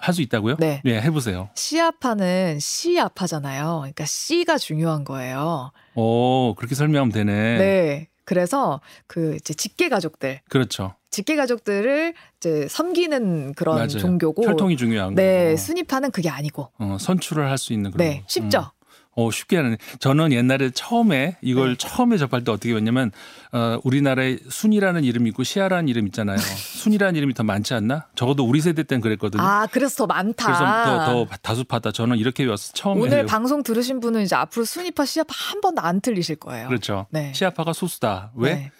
할 0.03 0.13
수 0.13 0.21
있다고요? 0.21 0.57
네. 0.59 0.81
해보세요. 0.85 1.49
시아파는 1.55 2.59
시아파잖아요. 2.59 3.77
그러니까 3.81 4.05
씨가 4.05 4.57
중요한 4.57 5.03
거예요. 5.05 5.71
오 5.95 6.53
그렇게 6.55 6.75
설명하면 6.75 7.11
되네. 7.13 7.57
네. 7.57 8.07
그래서 8.25 8.79
그 9.07 9.35
이제 9.35 9.53
직계 9.53 9.89
가족들, 9.89 10.39
그렇죠. 10.49 10.95
직계 11.09 11.35
가족들을 11.35 12.13
이제 12.37 12.67
섬기는 12.69 13.53
그런 13.53 13.75
맞아요. 13.75 13.87
종교고. 13.89 14.43
혈통이 14.45 14.77
중요한 14.77 15.13
네, 15.15 15.47
거고. 15.51 15.57
순위파는 15.57 16.11
그게 16.11 16.29
아니고. 16.29 16.69
어, 16.79 16.97
선출을 16.99 17.49
할 17.49 17.57
수 17.57 17.73
있는 17.73 17.91
그런. 17.91 18.07
네, 18.07 18.23
쉽죠. 18.27 18.71
어, 19.15 19.29
쉽게 19.31 19.57
하는. 19.57 19.77
저는 19.99 20.31
옛날에 20.31 20.71
처음에 20.71 21.37
이걸 21.41 21.75
네. 21.75 21.77
처음에 21.77 22.17
접할 22.17 22.43
때 22.43 22.51
어떻게 22.51 22.73
했냐면 22.73 23.11
어, 23.51 23.79
우리나라에 23.83 24.37
순이라는 24.49 25.03
이름 25.03 25.27
있고 25.27 25.43
시아라는 25.43 25.87
이름 25.87 26.07
있잖아요. 26.07 26.37
순이라는 26.37 27.15
이름이 27.15 27.33
더 27.35 27.43
많지 27.43 27.73
않나? 27.75 28.07
적어도 28.15 28.43
우리 28.45 28.59
세대 28.61 28.83
땐 28.83 29.01
그랬거든요. 29.01 29.41
아, 29.43 29.67
그래서 29.71 29.95
더 29.97 30.07
많다. 30.07 30.45
그래서 30.45 31.05
더, 31.05 31.25
더 31.27 31.37
다수파다. 31.41 31.91
저는 31.91 32.17
이렇게 32.17 32.43
외웠어. 32.43 32.73
처음에. 32.73 33.01
오늘 33.01 33.25
방송 33.25 33.61
들으신 33.61 33.99
분은 33.99 34.21
이제 34.23 34.35
앞으로 34.35 34.65
순위파, 34.65 35.05
시아파 35.05 35.33
한 35.35 35.61
번도 35.61 35.81
안 35.81 36.01
틀리실 36.01 36.37
거예요. 36.37 36.67
그렇죠. 36.67 37.05
네. 37.11 37.31
시아파가 37.35 37.73
소수다. 37.73 38.31
왜? 38.35 38.55
네. 38.55 38.71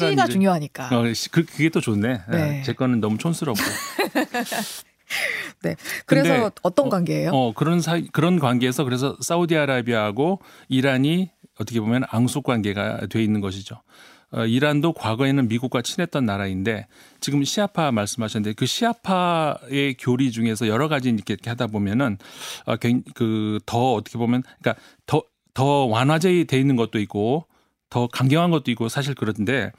이름- 0.00 0.26
중요하니까. 0.28 0.90
어, 0.96 1.12
시- 1.12 1.30
그, 1.30 1.44
그게 1.44 1.70
또 1.70 1.80
좋네. 1.80 2.20
네. 2.30 2.36
네. 2.36 2.62
제 2.64 2.72
거는 2.72 3.00
너무 3.00 3.18
촌스럽고. 3.18 3.60
네. 5.62 5.76
그래서 6.04 6.50
어떤 6.62 6.86
어, 6.86 6.88
관계예요? 6.90 7.30
어, 7.30 7.52
그런 7.52 7.80
사이, 7.80 8.06
그런 8.08 8.38
관계에서 8.38 8.84
그래서 8.84 9.16
사우디아라비아하고 9.20 10.40
이란이 10.68 11.30
어떻게 11.58 11.80
보면 11.80 12.04
앙숙 12.08 12.44
관계가 12.44 13.06
돼 13.06 13.22
있는 13.22 13.40
것이죠. 13.40 13.80
어, 14.32 14.44
이란도 14.44 14.92
과거에는 14.92 15.48
미국과 15.48 15.82
친했던 15.82 16.26
나라인데 16.26 16.88
지금 17.20 17.44
시아파 17.44 17.92
말씀하셨는데 17.92 18.54
그 18.54 18.66
시아파의 18.66 19.96
교리 19.98 20.32
중에서 20.32 20.66
여러 20.68 20.88
가지 20.88 21.10
이렇게 21.10 21.36
하다 21.48 21.68
보면은 21.68 22.18
어, 22.66 22.76
그더 22.76 23.94
어떻게 23.94 24.18
보면 24.18 24.42
그러니까 24.60 24.82
더, 25.06 25.22
더 25.54 25.86
완화돼 25.86 26.44
있는 26.52 26.76
것도 26.76 26.98
있고 26.98 27.46
더 27.88 28.08
강경한 28.08 28.50
것도 28.50 28.70
있고 28.72 28.88
사실 28.88 29.14
그런데 29.14 29.70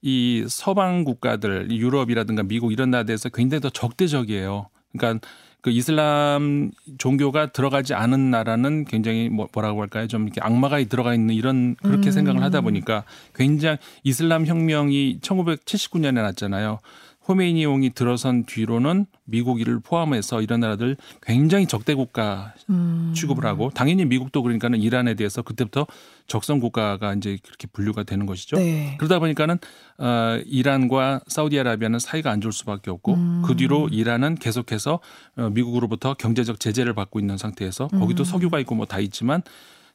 이 0.00 0.44
서방 0.48 1.04
국가들 1.04 1.68
이 1.70 1.78
유럽이라든가 1.78 2.42
미국 2.42 2.72
이런 2.72 2.90
나라에서 2.90 3.28
굉장히 3.28 3.60
더 3.60 3.70
적대적이에요. 3.70 4.68
그러니까 4.92 5.26
그 5.60 5.70
이슬람 5.70 6.72
종교가 6.98 7.52
들어가지 7.52 7.94
않은 7.94 8.32
나라는 8.32 8.84
굉장히 8.84 9.28
뭐- 9.28 9.46
뭐라고 9.54 9.80
할까요? 9.80 10.08
좀 10.08 10.24
이렇게 10.24 10.40
악마가 10.42 10.82
들어가 10.84 11.14
있는 11.14 11.36
이런 11.36 11.76
그렇게 11.76 12.08
음. 12.08 12.12
생각을 12.12 12.42
하다 12.42 12.62
보니까 12.62 13.04
굉장히 13.32 13.78
이슬람 14.02 14.44
혁명이 14.44 15.20
1979년에 15.20 16.14
났잖아요. 16.14 16.80
호메이니용이 17.28 17.90
들어선 17.90 18.44
뒤로는 18.44 19.06
미국을 19.24 19.80
포함해서 19.80 20.42
이런 20.42 20.60
나라들 20.60 20.96
굉장히 21.22 21.66
적대 21.66 21.94
국가 21.94 22.54
음. 22.68 23.12
취급을 23.14 23.46
하고 23.46 23.70
당연히 23.70 24.04
미국도 24.04 24.42
그러니까는 24.42 24.80
이란에 24.80 25.14
대해서 25.14 25.42
그때부터 25.42 25.86
적성 26.26 26.58
국가가 26.58 27.14
이제 27.14 27.38
그렇게 27.42 27.68
분류가 27.72 28.02
되는 28.02 28.26
것이죠. 28.26 28.56
네. 28.56 28.96
그러다 28.98 29.18
보니까는 29.18 29.58
어 29.98 30.40
이란과 30.46 31.20
사우디아라비아는 31.26 31.98
사이가 31.98 32.30
안 32.30 32.40
좋을 32.40 32.52
수밖에 32.52 32.90
없고 32.90 33.14
음. 33.14 33.42
그 33.44 33.56
뒤로 33.56 33.88
이란은 33.88 34.34
계속해서 34.36 35.00
어 35.36 35.50
미국으로부터 35.50 36.14
경제적 36.14 36.58
제재를 36.60 36.94
받고 36.94 37.20
있는 37.20 37.36
상태에서 37.38 37.88
거기도 37.88 38.22
음. 38.22 38.24
석유가 38.24 38.58
있고 38.60 38.74
뭐 38.74 38.86
다 38.86 38.98
있지만 38.98 39.42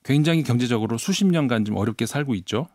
굉장히 0.04 0.44
경제적으로 0.44 0.98
수십 0.98 1.26
년간 1.26 1.66
좀 1.66 1.76
어렵게 1.76 2.06
살고 2.06 2.34
있죠. 2.36 2.68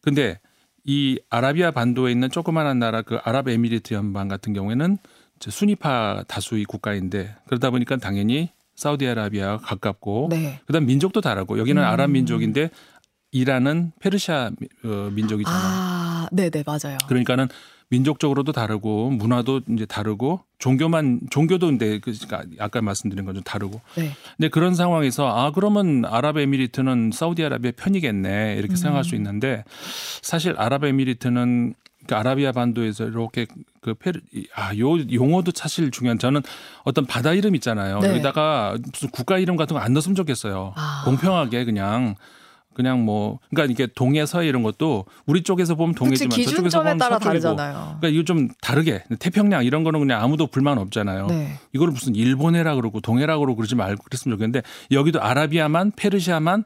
근데 0.00 0.38
이 0.84 1.18
아라비아 1.30 1.70
반도에 1.70 2.12
있는 2.12 2.30
조그마한 2.30 2.78
나라 2.78 3.02
그 3.02 3.16
아랍에미리트 3.22 3.94
연방 3.94 4.28
같은 4.28 4.52
경우에는 4.52 4.98
수니파 5.40 6.24
다수의 6.28 6.64
국가인데 6.64 7.34
그러다 7.46 7.70
보니까 7.70 7.96
당연히 7.96 8.50
사우디아라비아와 8.76 9.58
가깝고 9.58 10.28
네. 10.30 10.60
그다음 10.66 10.86
민족도 10.86 11.20
다르고 11.20 11.58
여기는 11.58 11.82
음. 11.82 11.86
아랍 11.86 12.10
민족인데 12.10 12.70
이란은 13.32 13.92
페르시아 14.00 14.50
미- 14.58 14.68
어, 14.88 15.10
민족이잖아요. 15.12 15.60
아, 15.62 16.28
네, 16.32 16.50
네, 16.50 16.62
맞아요. 16.66 16.98
그러니까는 17.06 17.48
민족적으로도 17.90 18.52
다르고 18.52 19.10
문화도 19.10 19.62
이제 19.70 19.84
다르고 19.84 20.40
종교만 20.58 21.20
종교도 21.30 21.66
근데 21.66 21.98
그 21.98 22.12
그러니까 22.26 22.64
아까 22.64 22.80
말씀드린 22.80 23.24
건 23.24 23.34
좀 23.34 23.42
다르고. 23.42 23.80
네. 23.96 24.10
근데 24.36 24.48
그런 24.48 24.74
상황에서 24.74 25.28
아 25.28 25.50
그러면 25.52 26.04
아랍에미리트는 26.04 27.10
사우디아라비아 27.12 27.72
편이겠네 27.76 28.56
이렇게 28.58 28.76
생각할 28.76 29.04
수 29.04 29.14
음. 29.14 29.16
있는데 29.16 29.64
사실 30.22 30.54
아랍에미리트는 30.56 31.74
그 32.06 32.14
아라비아 32.14 32.52
반도에서 32.52 33.04
이렇게 33.06 33.46
그 33.80 33.94
페르 33.94 34.20
아요 34.54 34.98
용어도 35.12 35.52
사실 35.54 35.90
중요한 35.90 36.18
저는 36.18 36.42
어떤 36.84 37.06
바다 37.06 37.32
이름 37.34 37.54
있잖아요. 37.56 37.98
네. 38.00 38.08
여기다가 38.10 38.76
무슨 38.92 39.10
국가 39.10 39.38
이름 39.38 39.56
같은 39.56 39.74
거 39.76 39.80
안 39.82 39.92
넣었으면 39.92 40.14
좋겠어요. 40.14 40.72
아. 40.76 41.02
공평하게 41.04 41.64
그냥 41.64 42.14
그냥 42.74 43.04
뭐 43.04 43.38
그러니까 43.50 43.72
이게 43.72 43.92
동해 43.94 44.24
서해 44.26 44.46
이런 44.46 44.62
것도 44.62 45.06
우리 45.26 45.42
쪽에서 45.42 45.74
보면 45.74 45.94
그치 45.94 45.98
동해지만 45.98 46.30
저쪽에서 46.30 46.50
기준점에 46.56 46.82
보면 46.84 46.98
따라 46.98 47.18
서쪽이고. 47.18 47.28
다르잖아요. 47.28 47.74
그러니까 48.00 48.08
이거 48.08 48.24
좀 48.24 48.48
다르게 48.60 49.04
태평양 49.18 49.64
이런 49.64 49.84
거는 49.84 50.00
그냥 50.00 50.22
아무도 50.22 50.46
불만 50.46 50.78
없잖아요. 50.78 51.26
네. 51.26 51.58
이거를 51.72 51.92
무슨 51.92 52.14
일본해라 52.14 52.76
그러고 52.76 53.00
동해라 53.00 53.38
그러고 53.38 53.56
그러지 53.56 53.74
말고 53.74 54.04
그랬으면 54.04 54.36
좋겠는데 54.36 54.62
여기도 54.92 55.20
아라비아만 55.20 55.92
페르시아만 55.96 56.64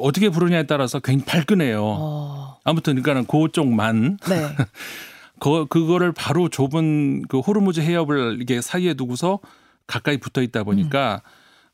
어떻게 0.00 0.28
부르냐에 0.28 0.64
따라서 0.64 1.00
굉장히 1.00 1.26
발끈해요. 1.26 1.82
어. 1.82 2.58
아무튼 2.64 3.02
그러니까는 3.02 3.26
그쪽만 3.26 4.18
네. 4.28 4.48
그 5.40 5.66
그거를 5.66 6.12
바로 6.12 6.48
좁은 6.48 7.22
그 7.22 7.40
호르무즈 7.40 7.80
해협을 7.80 8.38
이게 8.40 8.60
사이에 8.60 8.94
두고서 8.94 9.40
가까이 9.86 10.18
붙어 10.18 10.40
있다 10.40 10.62
보니까 10.62 11.22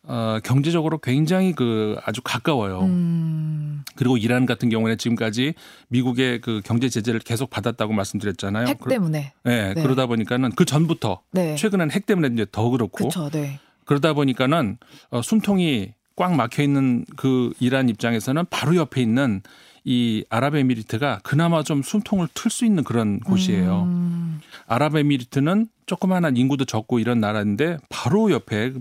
어 0.05 0.39
경제적으로 0.43 0.99
굉장히 0.99 1.53
그 1.53 1.97
아주 2.05 2.23
가까워요. 2.23 2.81
음. 2.83 3.85
그리고 3.97 4.17
이란 4.17 4.47
같은 4.47 4.69
경우에는 4.69 4.97
지금까지 4.97 5.55
미국의 5.89 6.41
그 6.41 6.61
경제 6.65 6.89
제재를 6.89 7.21
계속 7.21 7.51
받았다고 7.51 7.93
말씀드렸잖아요. 7.93 8.69
핵 8.69 8.79
그러- 8.79 8.91
때문에. 8.91 9.33
네, 9.45 9.75
네. 9.75 9.83
그러다 9.83 10.07
보니까는 10.07 10.53
그 10.53 10.65
전부터 10.65 11.21
네. 11.33 11.57
최근엔 11.57 11.91
핵 11.91 12.07
때문에 12.07 12.29
이제 12.33 12.47
더 12.51 12.71
그렇고 12.71 12.97
그렇죠. 13.09 13.29
네. 13.31 13.59
그러다 13.85 14.13
보니까는 14.15 14.79
어, 15.11 15.21
숨통이 15.23 15.93
꽉 16.17 16.35
막혀 16.35 16.63
있는 16.63 17.05
그 17.17 17.53
이란 17.61 17.89
입장에서는 17.89 18.45
바로 18.51 18.77
옆에 18.77 19.01
있는 19.03 19.43
이 19.85 20.25
아랍에미리트가 20.31 21.21
그나마 21.23 21.63
좀 21.63 21.83
숨통을 21.83 22.29
틀 22.35 22.51
수 22.51 22.65
있는 22.65 22.85
그런 22.85 23.21
곳이에요. 23.21 23.85
음. 23.85 24.41
아랍에미리트는 24.67 25.67
조그마한 25.87 26.37
인구도 26.37 26.65
적고 26.65 26.99
이런 26.99 27.21
나라인데 27.21 27.79
바로 27.89 28.31
옆에 28.31 28.73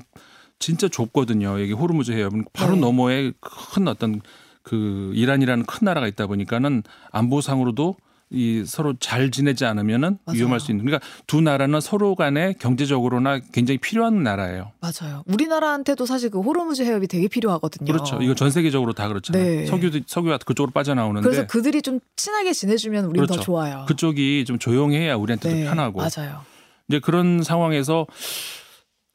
진짜 0.60 0.88
좁거든요. 0.88 1.62
여기 1.62 1.72
호르무즈 1.74 2.12
해협은 2.12 2.46
바로 2.54 2.76
네. 2.76 2.82
너머에 2.82 3.32
큰 3.40 3.88
어떤 3.88 4.22
그 4.64 5.12
이란이라는 5.16 5.66
큰 5.66 5.86
나라가 5.86 6.08
있다 6.08 6.28
보니까는 6.28 6.84
안보상으로도 7.12 7.96
이 8.30 8.66
서로 8.66 8.94
잘 9.00 9.32
지내지 9.32 9.64
않으면은 9.64 10.18
맞아요. 10.26 10.38
위험할 10.38 10.60
수 10.60 10.72
있는. 10.72 10.84
그러니까 10.84 11.08
두 11.28 11.40
나라는 11.40 11.80
서로 11.80 12.14
간에 12.14 12.54
경제적으로나 12.60 13.40
굉장히 13.54 13.78
필요한 13.78 14.22
나라예요. 14.24 14.74
맞아요. 14.82 15.24
우리나라한테도 15.28 16.06
사실 16.06 16.30
그 16.30 16.42
호르무즈 16.42 16.82
해협이 16.82 17.08
되게 17.08 17.30
필요하거든요. 17.30 17.90
그렇죠. 17.90 18.22
이거 18.22 18.36
전 18.36 18.52
세계적으로 18.52 18.92
다 18.92 19.08
그렇잖아요. 19.08 19.42
네. 19.42 19.66
석유도 19.68 20.00
석유가 20.08 20.40
그쪽으로 20.40 20.74
빠져나오는데 20.74 21.26
그래서 21.26 21.48
그들이 21.48 21.82
좀 21.82 22.02
친하게 22.18 22.52
지내주면 22.52 23.06
우리는 23.06 23.28
더 23.28 23.36
그렇죠. 23.36 23.46
좋아요. 23.46 23.86
그쪽이 23.88 24.44
좀 24.46 24.60
조용해야 24.60 25.16
우리한테도 25.16 25.56
네, 25.56 25.64
편하고. 25.64 26.02
맞아요. 26.02 26.42
이제 26.90 27.00
그런 27.00 27.44
상황에서 27.44 28.08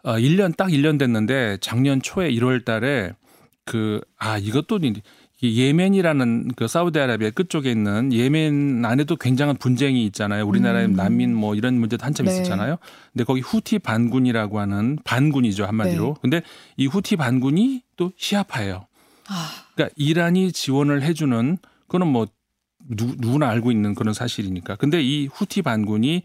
어 0.02 0.14
1년 0.14 0.56
딱 0.56 0.68
1년 0.68 0.98
됐는데 0.98 1.58
작년 1.60 2.02
초에 2.02 2.30
1월 2.30 2.64
달에 2.64 3.12
그 3.64 4.00
아 4.18 4.38
이것도 4.38 4.78
이 5.44 5.60
예멘이라는 5.60 6.52
그 6.54 6.68
사우디아라비아 6.68 7.30
끝쪽에 7.30 7.72
있는 7.72 8.12
예멘 8.12 8.84
안에도 8.84 9.16
굉장한 9.16 9.56
분쟁이 9.56 10.04
있잖아요. 10.06 10.46
우리나라의 10.46 10.86
음. 10.86 10.92
난민 10.92 11.34
뭐 11.34 11.56
이런 11.56 11.80
문제도 11.80 12.04
한참 12.06 12.26
네. 12.26 12.32
있었잖아요. 12.32 12.76
근데 13.12 13.24
거기 13.24 13.40
후티 13.40 13.80
반군이라고 13.80 14.60
하는 14.60 14.98
반군이죠 15.02 15.64
한마디로. 15.64 16.06
네. 16.06 16.14
근데 16.22 16.42
이 16.76 16.86
후티 16.86 17.16
반군이 17.16 17.82
또 17.96 18.12
시아파예요. 18.16 18.86
아, 19.28 19.50
그러니까 19.74 19.92
이란이 19.96 20.52
지원을 20.52 21.02
해주는 21.02 21.58
그거는 21.88 22.06
뭐 22.06 22.28
누, 22.88 23.14
누구나 23.18 23.48
알고 23.48 23.72
있는 23.72 23.96
그런 23.96 24.14
사실이니까. 24.14 24.76
근데 24.76 25.02
이 25.02 25.26
후티 25.26 25.62
반군이 25.62 26.22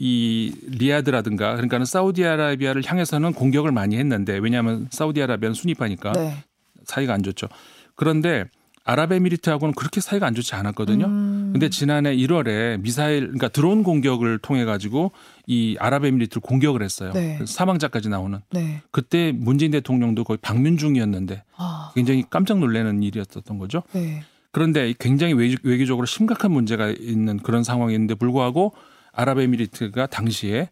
이 0.00 0.54
리야드라든가 0.68 1.52
그러니까는 1.56 1.84
사우디아라비아를 1.84 2.82
향해서는 2.86 3.32
공격을 3.32 3.72
많이 3.72 3.96
했는데 3.98 4.38
왜냐하면 4.38 4.86
사우디아라비아는 4.92 5.54
순위파니까 5.54 6.12
네. 6.12 6.44
사이가 6.84 7.12
안 7.12 7.22
좋죠. 7.24 7.48
그런데 7.96 8.44
아랍에미리트하고는 8.84 9.74
그렇게 9.74 10.00
사이가 10.00 10.26
안 10.26 10.34
좋지 10.34 10.54
않았거든요. 10.54 11.04
음. 11.06 11.50
근데 11.52 11.68
지난해 11.68 12.16
1월에 12.16 12.80
미사일 12.80 13.22
그러니까 13.22 13.48
드론 13.48 13.82
공격을 13.82 14.38
통해 14.38 14.64
가지고 14.64 15.12
이 15.46 15.76
아랍에미리트를 15.78 16.40
공격을 16.40 16.82
했어요. 16.82 17.12
네. 17.12 17.38
사망자까지 17.44 18.08
나오는. 18.08 18.38
네. 18.50 18.80
그때 18.90 19.32
문재인 19.34 19.72
대통령도 19.72 20.24
거의 20.24 20.38
방문 20.40 20.78
중이었는데 20.78 21.42
아, 21.56 21.90
굉장히 21.94 22.24
깜짝 22.30 22.60
놀라는 22.60 23.02
일이었었던 23.02 23.58
거죠. 23.58 23.82
네. 23.92 24.22
그런데 24.52 24.94
굉장히 24.98 25.34
외- 25.34 25.56
외교적으로 25.62 26.06
심각한 26.06 26.50
문제가 26.52 26.88
있는 26.88 27.36
그런 27.38 27.64
상황인데 27.64 28.14
불구하고 28.14 28.72
아랍에미리트가 29.12 30.06
당시에 30.06 30.68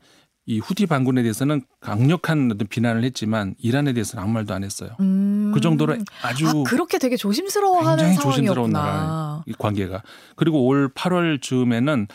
이 0.49 0.61
후티 0.61 0.87
반군에 0.87 1.23
대해서는 1.23 1.63
강력한 1.81 2.53
어떤 2.53 2.69
비난을 2.69 3.03
했지만 3.03 3.57
이란에 3.59 3.93
대해서는 3.93 4.23
아무 4.23 4.33
말도 4.33 4.55
안 4.55 4.63
했어요. 4.63 4.91
음. 5.01 5.51
그 5.53 5.61
정도로 5.61 5.97
아주 6.23 6.49
아, 6.49 6.53
그렇게 6.65 6.99
되게 6.99 7.17
조심스러워하는 7.17 8.05
굉장히 8.05 8.23
조심스러운. 8.23 8.71
나라 8.71 9.43
이 9.47 9.53
관계가 9.59 10.05
그리고 10.37 10.65
올 10.65 10.89
8월 10.95 11.43
즈음에는 11.43 12.07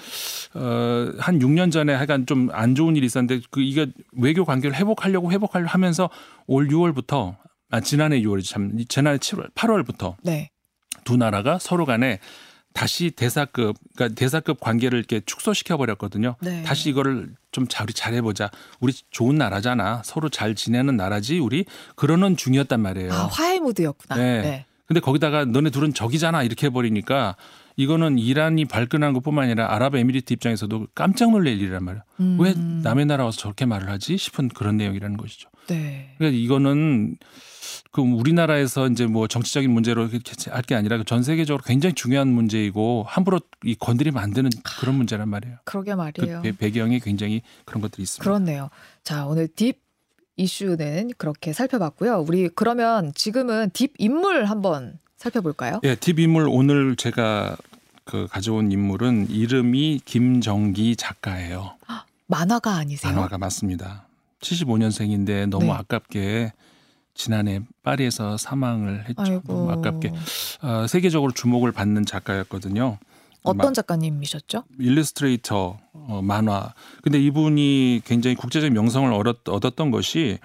어한 0.56 1.40
6년 1.40 1.74
전에 1.74 1.94
하여간 1.94 2.26
좀 2.26 2.50
안 2.54 2.74
좋은 2.74 2.96
일이 2.96 3.06
있었는데 3.06 3.42
그 3.52 3.62
이게 3.62 3.88
외교 4.14 4.46
관계를 4.46 4.78
회복하려고 4.78 5.30
회복하려 5.32 5.68
하면서 5.68 6.10
올 6.48 6.70
6월부터 6.70 7.36
아 7.70 7.82
지난해 7.82 8.22
6월이 8.22 8.48
참 8.50 8.78
지난해 8.88 9.18
7월 9.18 9.54
8월부터 9.56 10.16
네. 10.24 10.52
두 11.04 11.18
나라가 11.18 11.60
서로 11.60 11.86
간에 11.86 12.20
다시 12.74 13.12
대사급 13.12 13.76
그러니까 13.96 14.16
대사급 14.16 14.60
관계를 14.60 14.98
이렇게 15.00 15.22
축소시켜 15.26 15.78
버렸거든요. 15.78 16.36
네. 16.42 16.64
다시 16.64 16.90
이거를 16.90 17.34
좀 17.52 17.68
잘 17.68 17.84
우리 17.84 17.94
잘해 17.94 18.22
보자. 18.22 18.50
우리 18.80 18.94
좋은 19.12 19.36
나라잖아. 19.36 20.02
서로 20.06 20.30
잘 20.30 20.56
지내는 20.56 20.96
나라지. 20.98 21.40
우리 21.40 21.66
그러는 21.96 22.38
중이었단 22.38 22.80
말이에요. 22.82 23.12
아, 23.12 23.28
화해 23.28 23.60
무드였구나. 23.60 24.16
네. 24.16 24.42
네. 24.42 24.66
근데 24.86 25.00
거기다가 25.00 25.46
너네 25.46 25.70
둘은 25.70 25.94
적이잖아 25.94 26.44
이렇게 26.44 26.68
해버리니까 26.68 27.38
이거는 27.78 28.18
이란이 28.20 28.66
발끈한 28.66 29.14
것뿐만 29.14 29.46
아니라 29.46 29.74
아랍에미리트 29.74 30.34
입장에서도 30.34 30.88
깜짝 30.94 31.32
놀랄 31.32 31.54
일이란 31.54 31.84
말이야. 31.86 32.04
음. 32.20 32.38
왜 32.40 32.54
남의 32.54 33.06
나라 33.06 33.24
와서 33.24 33.38
저렇게 33.38 33.66
말을 33.66 33.90
하지 33.90 34.18
싶은 34.18 34.50
그런 34.50 34.78
내용이라는 34.78 35.16
것이죠. 35.16 35.50
네. 35.68 36.14
그러니까 36.18 36.38
이거는 36.40 37.18
그 37.92 38.02
우리나라에서 38.02 38.88
이제 38.88 39.06
뭐 39.06 39.28
정치적인 39.28 39.70
문제로 39.72 40.08
할 40.08 40.62
게 40.64 40.76
아니라 40.76 40.98
그전 40.98 41.24
세계적으로 41.24 41.62
굉장히 41.66 41.94
중요한 41.94 42.30
문제이고 42.30 43.04
함부로 43.08 43.40
이 43.64 43.76
건드리면 43.76 44.22
안 44.22 44.32
되는 44.32 44.50
그런 44.80 44.96
문제란 44.96 45.28
말이에요. 45.30 45.58
그러게 45.66 45.92
그 45.92 45.96
말이에요. 45.98 46.42
배- 46.42 46.52
배경에 46.54 47.00
굉장히 47.00 47.42
그런 47.66 47.82
것들이 47.82 48.04
있습니다. 48.04 48.24
그렇네요. 48.24 48.70
자, 49.04 49.26
오늘 49.26 49.48
딥 49.50 49.80
이슈는 50.38 51.12
그렇게 51.18 51.52
살펴봤고요. 51.54 52.24
우리 52.28 52.50
그러면 52.50 53.12
지금은 53.14 53.70
딥 53.74 53.92
인물 53.98 54.46
한번 54.46 54.98
살펴볼까요? 55.18 55.82
예, 55.84 55.96
팁 55.96 56.18
인물 56.20 56.48
오늘 56.50 56.96
제가 56.96 57.58
그 58.06 58.28
가져온 58.30 58.72
인물은 58.72 59.30
이름이 59.30 60.02
김정기 60.06 60.96
작가예요. 60.96 61.76
만화가 62.28 62.76
아니세요? 62.76 63.14
만화가 63.14 63.38
맞습니다. 63.38 64.08
75년생인데 64.42 65.48
너무 65.50 65.66
네. 65.66 65.72
아깝게 65.72 66.52
지난해 67.14 67.62
파리에서 67.84 68.38
사망을 68.38 69.06
했죠. 69.10 69.22
아이고. 69.22 69.42
너무 69.54 69.72
아깝게 69.72 70.12
어, 70.62 70.88
세계적으로 70.88 71.32
주목을 71.32 71.72
받는 71.72 72.06
작가였거든요. 72.06 72.98
어떤 73.44 73.58
마- 73.70 73.74
작가님이셨죠? 73.74 74.64
일러스트레이터 74.80 75.78
어, 75.94 76.22
만화. 76.24 76.74
근데 77.02 77.20
이분이 77.20 78.02
굉장히 78.06 78.36
국제적 78.36 78.72
명성을 78.72 79.12
얻었, 79.14 79.38
얻었던 79.48 79.92
것이 79.92 80.38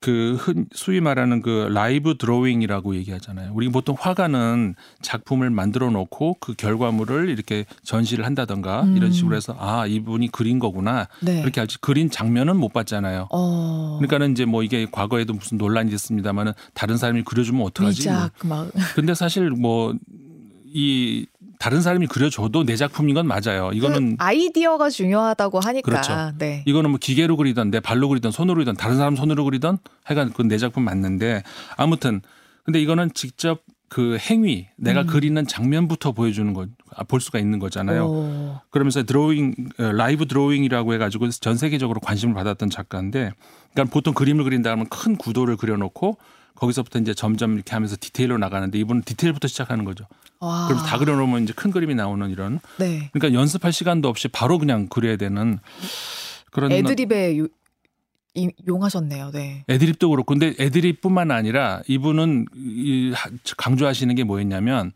그 0.00 0.36
흔, 0.38 0.66
소위 0.72 1.00
말하는 1.00 1.42
그 1.42 1.68
라이브 1.72 2.16
드로잉이라고 2.16 2.94
얘기하잖아요. 2.96 3.50
우리 3.52 3.68
보통 3.68 3.96
화가는 3.98 4.74
작품을 5.02 5.50
만들어 5.50 5.90
놓고 5.90 6.36
그 6.40 6.54
결과물을 6.54 7.28
이렇게 7.28 7.64
전시를 7.82 8.24
한다던가 8.24 8.82
음. 8.82 8.96
이런 8.96 9.10
식으로 9.10 9.34
해서 9.34 9.56
아 9.58 9.86
이분이 9.86 10.30
그린 10.30 10.58
거구나 10.58 11.08
네. 11.20 11.40
그렇게 11.40 11.60
알지 11.60 11.78
그린 11.80 12.10
장면은 12.10 12.56
못 12.56 12.72
봤잖아요. 12.72 13.28
어. 13.32 13.96
그러니까는 13.98 14.32
이제 14.32 14.44
뭐 14.44 14.62
이게 14.62 14.86
과거에도 14.90 15.32
무슨 15.32 15.58
논란이 15.58 15.90
됐습니다만은 15.90 16.52
다른 16.74 16.96
사람이 16.96 17.22
그려주면 17.22 17.62
어떡하지? 17.66 18.08
뭐. 18.08 18.18
위작 18.18 18.32
막 18.46 18.70
근데 18.94 19.14
사실 19.14 19.50
뭐 19.50 19.94
이 20.72 21.26
다른 21.58 21.82
사람이 21.82 22.06
그려줘도 22.06 22.64
내 22.64 22.76
작품인 22.76 23.14
건 23.14 23.26
맞아요. 23.26 23.70
이거는 23.72 24.16
그 24.16 24.24
아이디어가 24.24 24.90
중요하다고 24.90 25.60
하니까. 25.60 25.90
그렇죠. 25.90 26.32
네. 26.38 26.62
이거는 26.66 26.90
뭐 26.90 26.98
기계로 27.00 27.36
그리던 27.36 27.70
내 27.70 27.80
발로 27.80 28.08
그리던 28.08 28.30
손으로 28.30 28.56
그리던 28.56 28.76
다른 28.76 28.96
사람 28.96 29.16
손으로 29.16 29.44
그리던 29.44 29.78
하여간 30.04 30.30
그건 30.30 30.48
내 30.48 30.56
작품 30.58 30.84
맞는데 30.84 31.42
아무튼 31.76 32.22
근데 32.64 32.80
이거는 32.80 33.10
직접 33.14 33.62
그 33.88 34.18
행위 34.18 34.68
내가 34.76 35.02
음. 35.02 35.06
그리는 35.06 35.46
장면부터 35.46 36.12
보여주는 36.12 36.52
거볼 36.52 37.20
수가 37.20 37.38
있는 37.38 37.58
거잖아요. 37.58 38.04
오. 38.04 38.60
그러면서 38.70 39.02
드로잉 39.02 39.54
어, 39.78 39.92
라이브 39.92 40.26
드로잉이라고 40.26 40.94
해가지고 40.94 41.30
전 41.30 41.56
세계적으로 41.56 41.98
관심을 42.00 42.34
받았던 42.34 42.70
작가인데 42.70 43.32
그러니까 43.72 43.92
보통 43.92 44.14
그림을 44.14 44.44
그린다 44.44 44.70
하면 44.72 44.86
큰 44.88 45.16
구도를 45.16 45.56
그려놓고 45.56 46.18
거기서부터 46.58 46.98
이제 46.98 47.14
점점 47.14 47.54
이렇게 47.54 47.72
하면서 47.72 47.96
디테일로 47.98 48.36
나가는데 48.38 48.78
이분은 48.78 49.02
디테일부터 49.02 49.46
시작하는 49.48 49.84
거죠. 49.84 50.06
와. 50.40 50.66
그래서 50.68 50.84
다 50.84 50.98
그려놓으면 50.98 51.44
이제 51.44 51.52
큰 51.54 51.70
그림이 51.70 51.94
나오는 51.94 52.28
이런. 52.30 52.60
네. 52.78 53.10
그러니까 53.12 53.38
연습할 53.38 53.72
시간도 53.72 54.08
없이 54.08 54.28
바로 54.28 54.58
그냥 54.58 54.88
그려야 54.88 55.16
되는 55.16 55.58
그런 56.50 56.72
애드립에 56.72 57.38
요, 57.38 57.46
이, 58.34 58.50
용하셨네요. 58.66 59.30
네. 59.32 59.64
애드립도 59.68 60.10
그렇고 60.10 60.34
근데 60.34 60.54
애드립뿐만 60.58 61.30
아니라 61.30 61.82
이분은 61.86 62.46
이 62.56 63.12
하- 63.14 63.30
강조하시는 63.56 64.12
게 64.14 64.24
뭐였냐면 64.24 64.92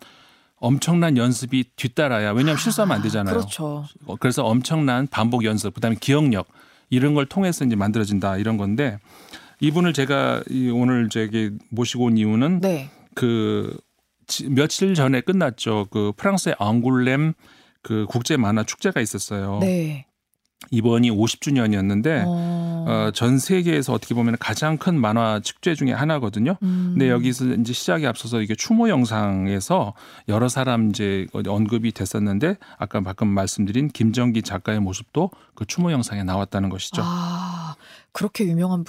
엄청난 0.57 1.17
연습이 1.17 1.65
뒤따라야 1.77 2.31
왜냐하면 2.33 2.57
실수하면 2.57 2.97
안 2.97 3.03
되잖아요. 3.03 3.35
그렇죠. 3.35 3.85
어, 4.07 4.17
그래서 4.17 4.45
엄청난 4.45 5.07
반복 5.09 5.45
연습, 5.45 5.75
그다음에 5.75 5.97
기억력 6.01 6.47
이런 6.91 7.15
걸 7.15 7.27
통해서 7.27 7.65
이제 7.65 7.75
만들어진다 7.75 8.37
이런 8.37 8.57
건데 8.57 8.99
이분을 9.63 9.93
제가 9.93 10.43
이 10.51 10.69
오늘 10.71 11.09
저기 11.09 11.53
모시고 11.71 12.05
온 12.07 12.19
이유는 12.19 12.61
네. 12.61 12.91
그 13.15 13.79
지- 14.27 14.49
며칠 14.49 14.95
전에 14.95 15.21
끝났죠. 15.21 15.87
그 15.91 16.13
프랑스의 16.17 16.57
앙굴렘 16.59 17.33
그 17.81 18.07
국제 18.09 18.37
만화 18.37 18.65
축제가 18.65 19.01
있었어요. 19.01 19.59
네. 19.61 20.07
이번이 20.73 21.11
50주년이었는데 21.11 22.25
어. 22.27 22.85
어, 22.89 23.11
전 23.13 23.39
세계에서 23.39 23.93
어떻게 23.93 24.15
보면 24.15 24.37
가장 24.41 24.79
큰 24.79 25.01
만화 25.01 25.39
축제 25.41 25.75
중에 25.77 25.93
하나거든요. 25.93 26.57
음. 26.63 26.91
근데 26.95 27.09
여기서 27.09 27.47
이제 27.55 27.73
시작에 27.73 28.05
앞서서 28.07 28.41
이게 28.41 28.57
추모 28.57 28.89
영상에서 28.89 29.95
여러 30.29 30.49
사람 30.49 30.89
이제 30.91 31.27
언급이 31.47 31.93
됐었는데 31.93 32.57
아까 32.79 33.01
방금 33.01 33.29
말씀드린 33.29 33.89
김정기 33.89 34.43
작가의 34.43 34.81
모습도 34.81 35.31
그 35.55 35.65
추모 35.67 35.93
영상에 35.93 36.25
나왔다는 36.25 36.69
것이죠. 36.69 37.03
아, 37.05 37.77
그렇게 38.13 38.45
유명한 38.47 38.83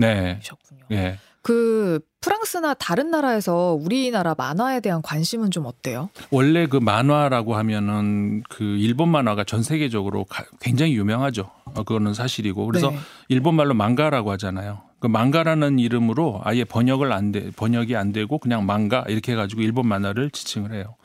네. 0.00 0.32
분이셨군요. 0.34 0.80
예. 0.92 1.18
그 1.42 2.00
프랑스나 2.20 2.74
다른 2.74 3.10
나라에서 3.10 3.72
우리나라 3.80 4.34
만화에 4.36 4.80
대한 4.80 5.00
관심은 5.00 5.50
좀 5.50 5.64
어때요? 5.64 6.10
원래 6.30 6.66
그 6.66 6.76
만화라고 6.76 7.56
하면은 7.56 8.42
그 8.50 8.62
일본 8.62 9.08
만화가 9.08 9.44
전 9.44 9.62
세계적으로 9.62 10.24
가- 10.24 10.44
굉장히 10.60 10.94
유명하죠. 10.96 11.50
어, 11.64 11.72
그거는 11.82 12.12
사실이고. 12.12 12.66
그래서 12.66 12.90
네. 12.90 12.98
일본 13.28 13.54
말로 13.54 13.72
망가라고 13.72 14.30
하잖아요. 14.32 14.82
그 14.98 15.06
망가라는 15.06 15.78
이름으로 15.78 16.42
아예 16.44 16.62
번역을 16.64 17.10
안 17.10 17.32
돼, 17.32 17.50
번역이 17.56 17.96
안 17.96 18.12
되고 18.12 18.36
그냥 18.36 18.66
망가 18.66 19.02
이렇게 19.08 19.32
해가지고 19.32 19.62
일본 19.62 19.86
만화를 19.88 20.30
지칭을 20.30 20.74
해요. 20.74 20.96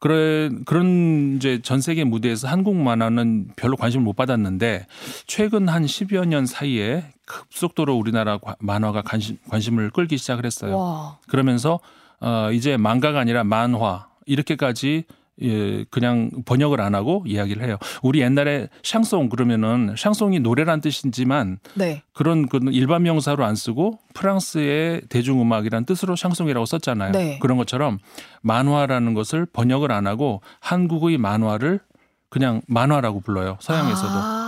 그래, 0.00 0.48
그런 0.64 1.36
이제 1.36 1.60
전 1.62 1.80
세계 1.80 2.04
무대에서 2.04 2.46
한국 2.48 2.76
만화는 2.76 3.48
별로 3.56 3.76
관심을 3.76 4.04
못 4.04 4.14
받았는데 4.14 4.86
최근 5.26 5.68
한 5.68 5.84
10여 5.86 6.24
년 6.24 6.46
사이에 6.46 7.04
급속도로 7.26 7.96
우리나라 7.96 8.38
과- 8.38 8.56
만화가 8.60 9.02
관심, 9.02 9.38
관심을 9.48 9.90
끌기 9.90 10.16
시작을 10.16 10.46
했어요. 10.46 10.78
와. 10.78 11.18
그러면서 11.28 11.80
어 12.20 12.50
이제 12.52 12.76
망가가 12.76 13.18
아니라 13.20 13.42
만화 13.44 14.06
이렇게까지 14.26 15.04
예 15.42 15.84
그냥 15.90 16.30
번역을 16.44 16.80
안 16.80 16.94
하고 16.94 17.22
이야기를 17.26 17.64
해요. 17.64 17.76
우리 18.02 18.20
옛날에 18.20 18.68
샹송 18.82 19.28
그러면은 19.28 19.94
샹송이 19.96 20.40
노래란 20.40 20.80
뜻이지만 20.80 21.58
네. 21.74 22.02
그런 22.12 22.48
그 22.48 22.58
일반 22.72 23.02
명사로 23.02 23.44
안 23.44 23.54
쓰고 23.54 23.98
프랑스의 24.14 25.02
대중음악이란 25.08 25.84
뜻으로 25.84 26.16
샹송이라고 26.16 26.66
썼잖아요. 26.66 27.12
네. 27.12 27.38
그런 27.40 27.56
것처럼 27.56 27.98
만화라는 28.42 29.14
것을 29.14 29.46
번역을 29.46 29.92
안 29.92 30.06
하고 30.06 30.40
한국의 30.60 31.18
만화를 31.18 31.80
그냥 32.28 32.60
만화라고 32.66 33.20
불러요. 33.20 33.56
서양에서도. 33.60 34.10
아. 34.12 34.38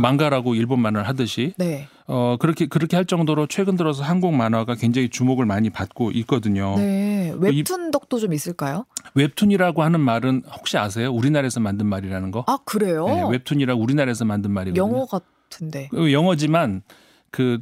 망가라고 0.00 0.54
일본 0.54 0.80
만화를 0.80 1.08
하듯이 1.08 1.54
네. 1.56 1.88
어 2.06 2.36
그렇게 2.38 2.66
그렇게 2.66 2.96
할 2.96 3.04
정도로 3.04 3.46
최근 3.46 3.76
들어서 3.76 4.02
한국 4.02 4.32
만화가 4.34 4.76
굉장히 4.76 5.08
주목을 5.08 5.44
많이 5.44 5.70
받고 5.70 6.12
있거든요. 6.12 6.76
네. 6.76 7.34
웹툰 7.36 7.90
덕도 7.90 8.18
좀 8.18 8.32
있을까요? 8.32 8.86
웹툰이라고 9.14 9.82
하는 9.82 10.00
말은 10.00 10.42
혹시 10.52 10.78
아세요? 10.78 11.10
우리나라에서 11.12 11.60
만든 11.60 11.86
말이라는 11.86 12.30
거? 12.30 12.44
아, 12.46 12.58
그래요? 12.64 13.06
네, 13.06 13.22
웹툰이라고 13.30 13.80
우리나라에서 13.80 14.24
만든 14.24 14.50
말이거든요. 14.52 14.82
영어 14.82 15.06
같은데. 15.06 15.88
어, 15.94 16.10
영어지만 16.10 16.82
그 17.30 17.60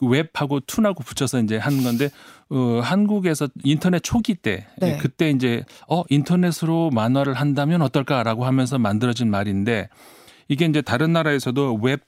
웹하고 0.00 0.60
툰하고 0.60 1.02
붙여서 1.02 1.40
이제 1.40 1.56
하는 1.56 1.82
건데 1.82 2.10
어, 2.50 2.80
한국에서 2.82 3.48
인터넷 3.64 4.00
초기 4.00 4.34
때 4.34 4.66
네. 4.78 4.96
그때 4.96 5.30
이제 5.30 5.64
어 5.88 6.04
인터넷으로 6.08 6.90
만화를 6.90 7.34
한다면 7.34 7.82
어떨까라고 7.82 8.44
하면서 8.44 8.78
만들어진 8.78 9.30
말인데 9.30 9.88
이게 10.48 10.64
이제 10.66 10.80
다른 10.82 11.12
나라에서도 11.12 11.80
web 11.82 12.07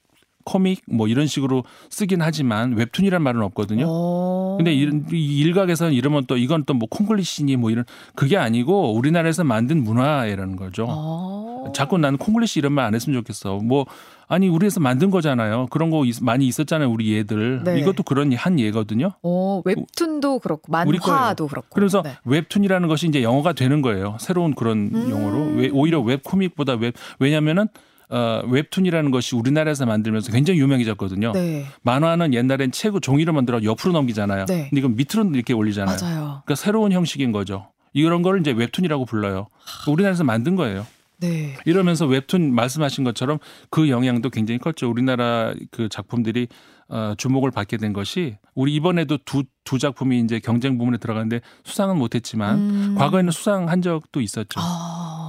comic 0.51 0.83
뭐 0.91 1.07
이런 1.07 1.27
식으로 1.29 1.63
쓰긴 1.91 2.23
하지만 2.23 2.73
웹툰이란 2.73 3.23
말은 3.23 3.41
없거든요. 3.43 3.85
어. 3.89 4.55
근데 4.59 4.73
이런 4.75 5.07
이 5.13 5.39
일각에서는 5.41 5.93
이러면 5.93 6.25
또 6.27 6.37
이건 6.37 6.65
또 6.65 6.75
뭐 6.75 6.89
콩글리시니 6.91 7.57
뭐 7.57 7.71
이런 7.71 7.85
그게 8.15 8.37
아니고 8.37 8.95
우리나라에서 8.95 9.45
만든 9.45 9.85
문화라는 9.85 10.57
거죠. 10.57 10.87
어. 10.89 11.73
자꾸 11.75 11.99
나는 11.99 12.19
콩글리시 12.19 12.59
이런 12.59 12.73
말 12.73 12.81
안 12.87 12.95
했으면 12.95 13.19
좋겠어. 13.21 13.57
뭐 13.59 13.85
아니 14.27 14.49
우리에서 14.49 14.81
만든 14.81 15.11
거잖아요. 15.11 15.67
그런 15.71 15.91
거 15.91 16.05
있- 16.07 16.23
많이 16.23 16.47
있었잖아요. 16.47 16.91
우리 16.91 17.15
얘들. 17.15 17.63
네. 17.65 17.79
이것도 17.81 18.03
그런 18.05 18.33
한 18.33 18.59
예거든요. 18.59 19.13
어, 19.23 19.61
웹툰도 19.65 20.39
그렇고. 20.39 20.63
만화도 20.73 21.47
그렇고. 21.49 21.69
그래서 21.75 22.01
네. 22.03 22.13
웹툰이라는 22.25 22.89
것이 22.89 23.07
이제 23.09 23.23
영어가 23.23 23.53
되는 23.53 23.83
거예요. 23.83 24.17
새로운 24.21 24.55
그런 24.55 24.91
음. 24.95 25.11
용어로. 25.11 25.57
왜- 25.57 25.69
오히려 25.71 26.01
web 26.01 26.23
comic보다 26.25 26.75
웹 26.75 26.95
왜냐면은 27.19 27.69
어, 28.11 28.43
웹툰이라는 28.47 29.11
것이 29.13 29.37
우리나라에서 29.37 29.87
만들면서 29.87 30.33
굉장히 30.33 30.61
유명해졌거든요. 30.61 31.33
네. 31.33 31.67
만화는 31.83 32.35
옛날엔 32.35 32.73
책 32.73 33.01
종이로 33.01 33.33
만들어 33.33 33.63
옆으로 33.63 33.93
넘기잖아요. 33.93 34.47
네. 34.47 34.69
근데 34.69 34.81
이건 34.81 34.97
밑으로 34.97 35.31
이렇게 35.33 35.53
올리잖아요. 35.53 35.97
맞아요. 36.01 36.21
그러니까 36.45 36.55
새로운 36.57 36.93
형식인 36.93 37.31
거죠. 37.31 37.69
이런 37.93 38.23
걸 38.23 38.41
이제 38.41 38.51
웹툰이라고 38.51 39.05
불러요. 39.05 39.47
우리나라에서 39.87 40.25
만든 40.25 40.57
거예요. 40.57 40.87
네. 41.19 41.55
이러면서 41.67 42.07
웹툰 42.07 42.55
말씀하신 42.55 43.05
것처럼 43.05 43.39
그 43.71 43.91
영향도 43.91 44.31
굉장히 44.31 44.59
컸죠. 44.59 44.91
우리나라 44.91 45.55
그 45.71 45.89
작품들이 45.89 46.49
어, 46.89 47.15
주목을 47.17 47.53
받게 47.53 47.77
된 47.77 47.93
것이 47.93 48.37
우리 48.55 48.75
이번에도 48.75 49.19
두, 49.25 49.45
두 49.63 49.79
작품이 49.79 50.19
이제 50.21 50.41
경쟁 50.41 50.77
부문에 50.77 50.99
들어갔는데 50.99 51.41
수상은 51.63 51.97
못했지만 51.99 52.59
음. 52.59 52.95
과거에는 52.99 53.31
수상한 53.31 53.81
적도 53.83 54.21
있었죠. 54.21 54.59
아. 54.61 55.20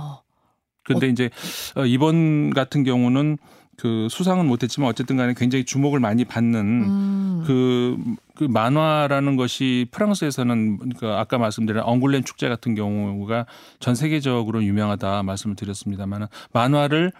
근데 0.83 1.07
이제 1.07 1.29
어, 1.75 1.85
이번 1.85 2.51
같은 2.51 2.83
경우는 2.83 3.37
그 3.77 4.07
수상은 4.11 4.45
못했지만 4.45 4.89
어쨌든 4.89 5.17
간에 5.17 5.33
굉장히 5.35 5.65
주목을 5.65 5.99
많이 5.99 6.23
받는 6.23 6.59
음. 6.59 7.43
그, 7.47 7.97
그 8.35 8.43
만화라는 8.43 9.35
것이 9.37 9.87
프랑스에서는 9.91 10.89
그 10.99 11.07
아까 11.07 11.39
말씀드린 11.39 11.81
엉굴렘 11.81 12.23
축제 12.23 12.47
같은 12.47 12.75
경우가 12.75 13.47
전 13.79 13.95
세계적으로 13.95 14.63
유명하다 14.63 15.23
말씀을 15.23 15.55
드렸습니다만 15.55 16.27
만화를 16.53 17.11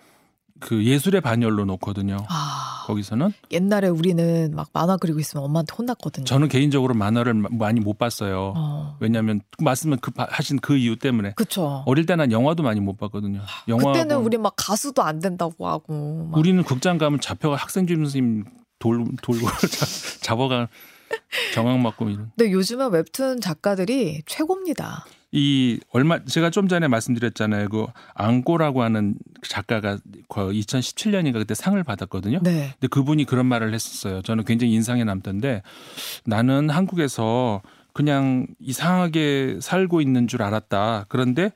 그 0.62 0.86
예술의 0.86 1.20
반열로 1.22 1.66
놓거든요. 1.66 2.18
아. 2.30 2.84
거기서는 2.88 3.32
옛날에 3.52 3.88
우리는 3.90 4.52
막 4.56 4.70
만화 4.74 4.98
그리고 4.98 5.20
있으면 5.20 5.46
엄마한테 5.46 5.74
혼났거든요. 5.78 6.26
저는 6.26 6.48
개인적으로 6.48 6.94
만화를 6.94 7.34
마- 7.34 7.50
많이 7.52 7.80
못 7.80 7.98
봤어요. 7.98 8.54
어. 8.56 8.98
왜냐하면 9.00 9.42
말씀을 9.60 9.98
그 10.02 10.12
하신 10.16 10.60
그 10.60 10.78
이유 10.78 10.98
때문에 10.98 11.34
그쵸. 11.36 11.84
어릴 11.86 12.06
때 12.06 12.16
난 12.16 12.32
영화도 12.32 12.64
많이 12.64 12.80
못 12.80 12.98
봤거든요. 12.98 13.42
영화 13.68 13.92
그때는 13.94 14.18
우리 14.18 14.38
막 14.38 14.54
가수도 14.58 15.04
안 15.04 15.20
된다고 15.20 15.68
하고. 15.68 16.28
막. 16.32 16.38
우리는 16.38 16.62
극장 16.64 16.98
가면 16.98 17.20
잡혀가 17.22 17.56
학생 17.56 17.86
주임 17.88 18.04
선생님 18.04 18.46
돌 18.80 19.06
돌고 19.22 19.46
잡- 19.72 20.22
잡아가 20.22 20.68
정황 21.54 21.82
맞고 21.82 22.10
이런. 22.10 22.32
근데 22.38 22.52
요즘은 22.52 22.92
웹툰 22.92 23.42
작가들이 23.42 24.24
최고입니다. 24.26 25.06
이 25.32 25.80
얼마 25.92 26.24
제가 26.26 26.50
좀 26.50 26.68
전에 26.68 26.88
말씀드렸잖아요. 26.88 27.70
그 27.70 27.86
앙꼬라고 28.16 28.84
하는 28.84 29.16
작가가 29.48 29.98
2017년인가 30.30 31.34
그때 31.36 31.54
상을 31.54 31.82
받았거든요. 31.84 32.40
네. 32.44 32.74
근데 32.74 32.88
그분이 32.88 33.26
그런 33.26 33.46
말을 33.46 33.74
했었어요. 33.74 34.22
저는 34.22 34.44
굉장히 34.44 34.74
인상에 34.74 35.04
남던데 35.04 35.62
나는 36.26 36.70
한국에서 36.70 37.62
그냥 37.94 38.48
이상하게 38.60 39.60
살고 39.62 40.02
있는 40.02 40.28
줄 40.28 40.44
알았다. 40.44 41.06
그런데 41.08 41.52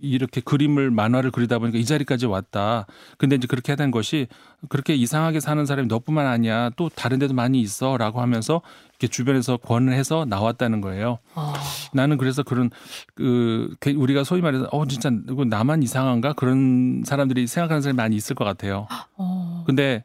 이렇게 0.00 0.40
그림을 0.40 0.90
만화를 0.90 1.30
그리다 1.32 1.58
보니까 1.58 1.78
이 1.78 1.84
자리까지 1.84 2.26
왔다. 2.26 2.86
근데 3.16 3.36
이제 3.36 3.46
그렇게 3.48 3.74
된 3.76 3.90
것이 3.90 4.28
그렇게 4.68 4.94
이상하게 4.94 5.40
사는 5.40 5.64
사람이 5.66 5.88
너뿐만 5.88 6.26
아니야. 6.26 6.70
또 6.76 6.88
다른 6.88 7.18
데도 7.18 7.34
많이 7.34 7.60
있어라고 7.60 8.20
하면서 8.20 8.62
이렇게 8.90 9.08
주변에서 9.08 9.56
권해서 9.56 10.24
나왔다는 10.28 10.80
거예요. 10.80 11.18
어. 11.34 11.52
나는 11.92 12.16
그래서 12.16 12.42
그런 12.42 12.70
그 13.14 13.74
우리가 13.96 14.24
소위 14.24 14.40
말해서 14.40 14.68
어 14.70 14.86
진짜 14.86 15.10
이거 15.30 15.44
나만 15.44 15.82
이상한가 15.82 16.32
그런 16.34 17.02
사람들이 17.04 17.46
생각하는 17.46 17.82
사람이 17.82 17.96
많이 17.96 18.16
있을 18.16 18.36
것 18.36 18.44
같아요. 18.44 18.86
어. 19.16 19.64
근데 19.66 20.04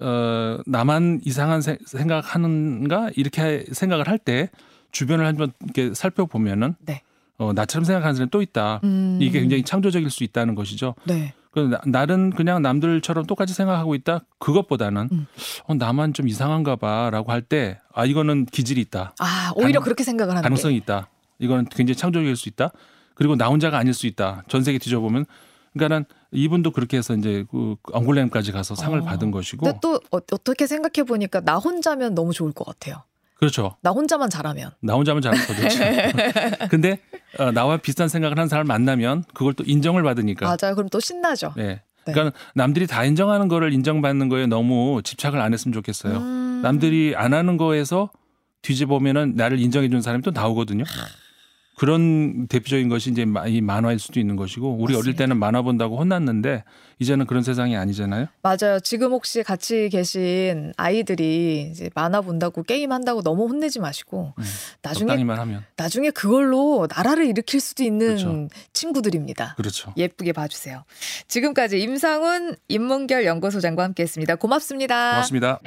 어 0.00 0.58
나만 0.66 1.20
이상한 1.24 1.60
세- 1.62 1.78
생각하는가 1.86 3.10
이렇게 3.16 3.64
생각을 3.70 4.08
할 4.08 4.18
때 4.18 4.48
주변을 4.90 5.26
한번 5.26 5.52
이렇게 5.64 5.92
살펴보면은 5.92 6.76
네. 6.86 7.02
어 7.38 7.52
나처럼 7.52 7.84
생각하는 7.84 8.14
사람이 8.14 8.30
또 8.30 8.42
있다. 8.42 8.80
음. 8.84 9.18
이게 9.20 9.40
굉장히 9.40 9.62
창조적일 9.64 10.10
수 10.10 10.22
있다는 10.24 10.54
것이죠. 10.54 10.94
네. 11.04 11.34
그 11.50 11.76
나는 11.86 12.30
그냥 12.30 12.62
남들처럼 12.62 13.26
똑같이 13.26 13.54
생각하고 13.54 13.94
있다. 13.94 14.20
그것보다는 14.38 15.08
음. 15.12 15.26
어, 15.66 15.74
나만 15.74 16.12
좀 16.12 16.26
이상한가 16.28 16.76
봐라고 16.76 17.30
할 17.32 17.42
때 17.42 17.78
아 17.92 18.04
이거는 18.04 18.46
기질이 18.46 18.80
있다. 18.82 19.14
아 19.20 19.52
오히려 19.56 19.74
가능- 19.80 19.82
그렇게 19.82 20.02
생각을 20.04 20.32
하는 20.32 20.42
가능성이 20.42 20.76
있다. 20.76 21.08
이거는 21.38 21.66
굉장히 21.66 21.96
창조적일 21.96 22.36
수 22.36 22.48
있다. 22.48 22.70
그리고 23.14 23.36
나 23.36 23.46
혼자가 23.48 23.78
아닐 23.78 23.94
수 23.94 24.06
있다. 24.08 24.42
전 24.48 24.62
세계 24.64 24.78
뒤져보면 24.78 25.26
그러니까는 25.74 26.04
이분도 26.32 26.70
그렇게 26.72 26.96
해서 26.96 27.14
이제 27.14 27.44
그 27.50 27.76
앙골렘까지 27.92 28.50
가서 28.52 28.74
상을 28.74 28.98
어. 28.98 29.04
받은 29.04 29.28
게. 29.28 29.32
것이고 29.32 29.64
근데 29.64 29.78
또 29.80 29.94
어, 30.12 30.18
어떻게 30.32 30.66
생각해 30.66 31.04
보니까 31.06 31.40
나 31.40 31.56
혼자면 31.56 32.14
너무 32.14 32.32
좋을 32.32 32.52
것 32.52 32.64
같아요. 32.64 33.02
그렇죠. 33.34 33.76
나 33.82 33.90
혼자만 33.90 34.30
잘하면. 34.30 34.70
나 34.80 34.94
혼자면 34.94 35.22
잘하면 35.22 35.46
더 35.46 35.54
좋죠. 35.54 35.78
근데 36.70 36.98
어, 37.38 37.50
나와 37.50 37.76
비슷한 37.76 38.08
생각을 38.08 38.38
하는 38.38 38.48
사람을 38.48 38.66
만나면 38.66 39.24
그걸 39.34 39.54
또 39.54 39.64
인정을 39.66 40.02
받으니까. 40.02 40.46
맞아요. 40.46 40.74
그럼 40.74 40.88
또 40.88 41.00
신나죠. 41.00 41.52
네. 41.56 41.82
네. 42.06 42.12
그러니까 42.12 42.36
남들이 42.54 42.86
다 42.86 43.04
인정하는 43.04 43.48
거를 43.48 43.72
인정받는 43.72 44.28
거에 44.28 44.46
너무 44.46 45.00
집착을 45.02 45.40
안 45.40 45.52
했으면 45.52 45.72
좋겠어요. 45.72 46.18
음. 46.18 46.60
남들이 46.62 47.14
안 47.16 47.34
하는 47.34 47.56
거에서 47.56 48.10
뒤집어보면은 48.62 49.34
나를 49.36 49.58
인정해 49.58 49.88
주는 49.88 50.00
사람이 50.00 50.22
또 50.22 50.30
나오거든요. 50.30 50.84
그런 51.76 52.46
대표적인 52.46 52.88
것이 52.88 53.10
이제 53.10 53.24
마- 53.24 53.46
이 53.46 53.60
만화일 53.60 53.98
수도 53.98 54.20
있는 54.20 54.36
것이고 54.36 54.74
우리 54.74 54.94
어릴 54.94 54.98
맞습니다. 54.98 55.18
때는 55.18 55.36
만화 55.38 55.62
본다고 55.62 55.98
혼났는데 55.98 56.62
이제는 57.00 57.26
그런 57.26 57.42
세상이 57.42 57.76
아니잖아요. 57.76 58.26
맞아요. 58.42 58.78
지금 58.80 59.10
혹시 59.10 59.42
같이 59.42 59.88
계신 59.90 60.72
아이들이 60.76 61.68
이제 61.72 61.90
만화 61.94 62.20
본다고 62.20 62.62
게임 62.62 62.92
한다고 62.92 63.22
너무 63.22 63.48
혼내지 63.48 63.80
마시고 63.80 64.34
음, 64.38 64.44
나중에 64.82 65.16
나중에 65.76 66.10
그걸로 66.10 66.86
나라를 66.94 67.26
일으킬 67.26 67.58
수도 67.60 67.82
있는 67.82 68.06
그렇죠. 68.16 68.48
친구들입니다. 68.72 69.54
그렇죠. 69.56 69.92
예쁘게 69.96 70.32
봐주세요. 70.32 70.84
지금까지 71.26 71.80
임상훈 71.80 72.54
인문결 72.68 73.24
연구소장과 73.26 73.82
함께했습니다. 73.82 74.36
고맙습니다. 74.36 75.10
고맙습니다. 75.10 75.60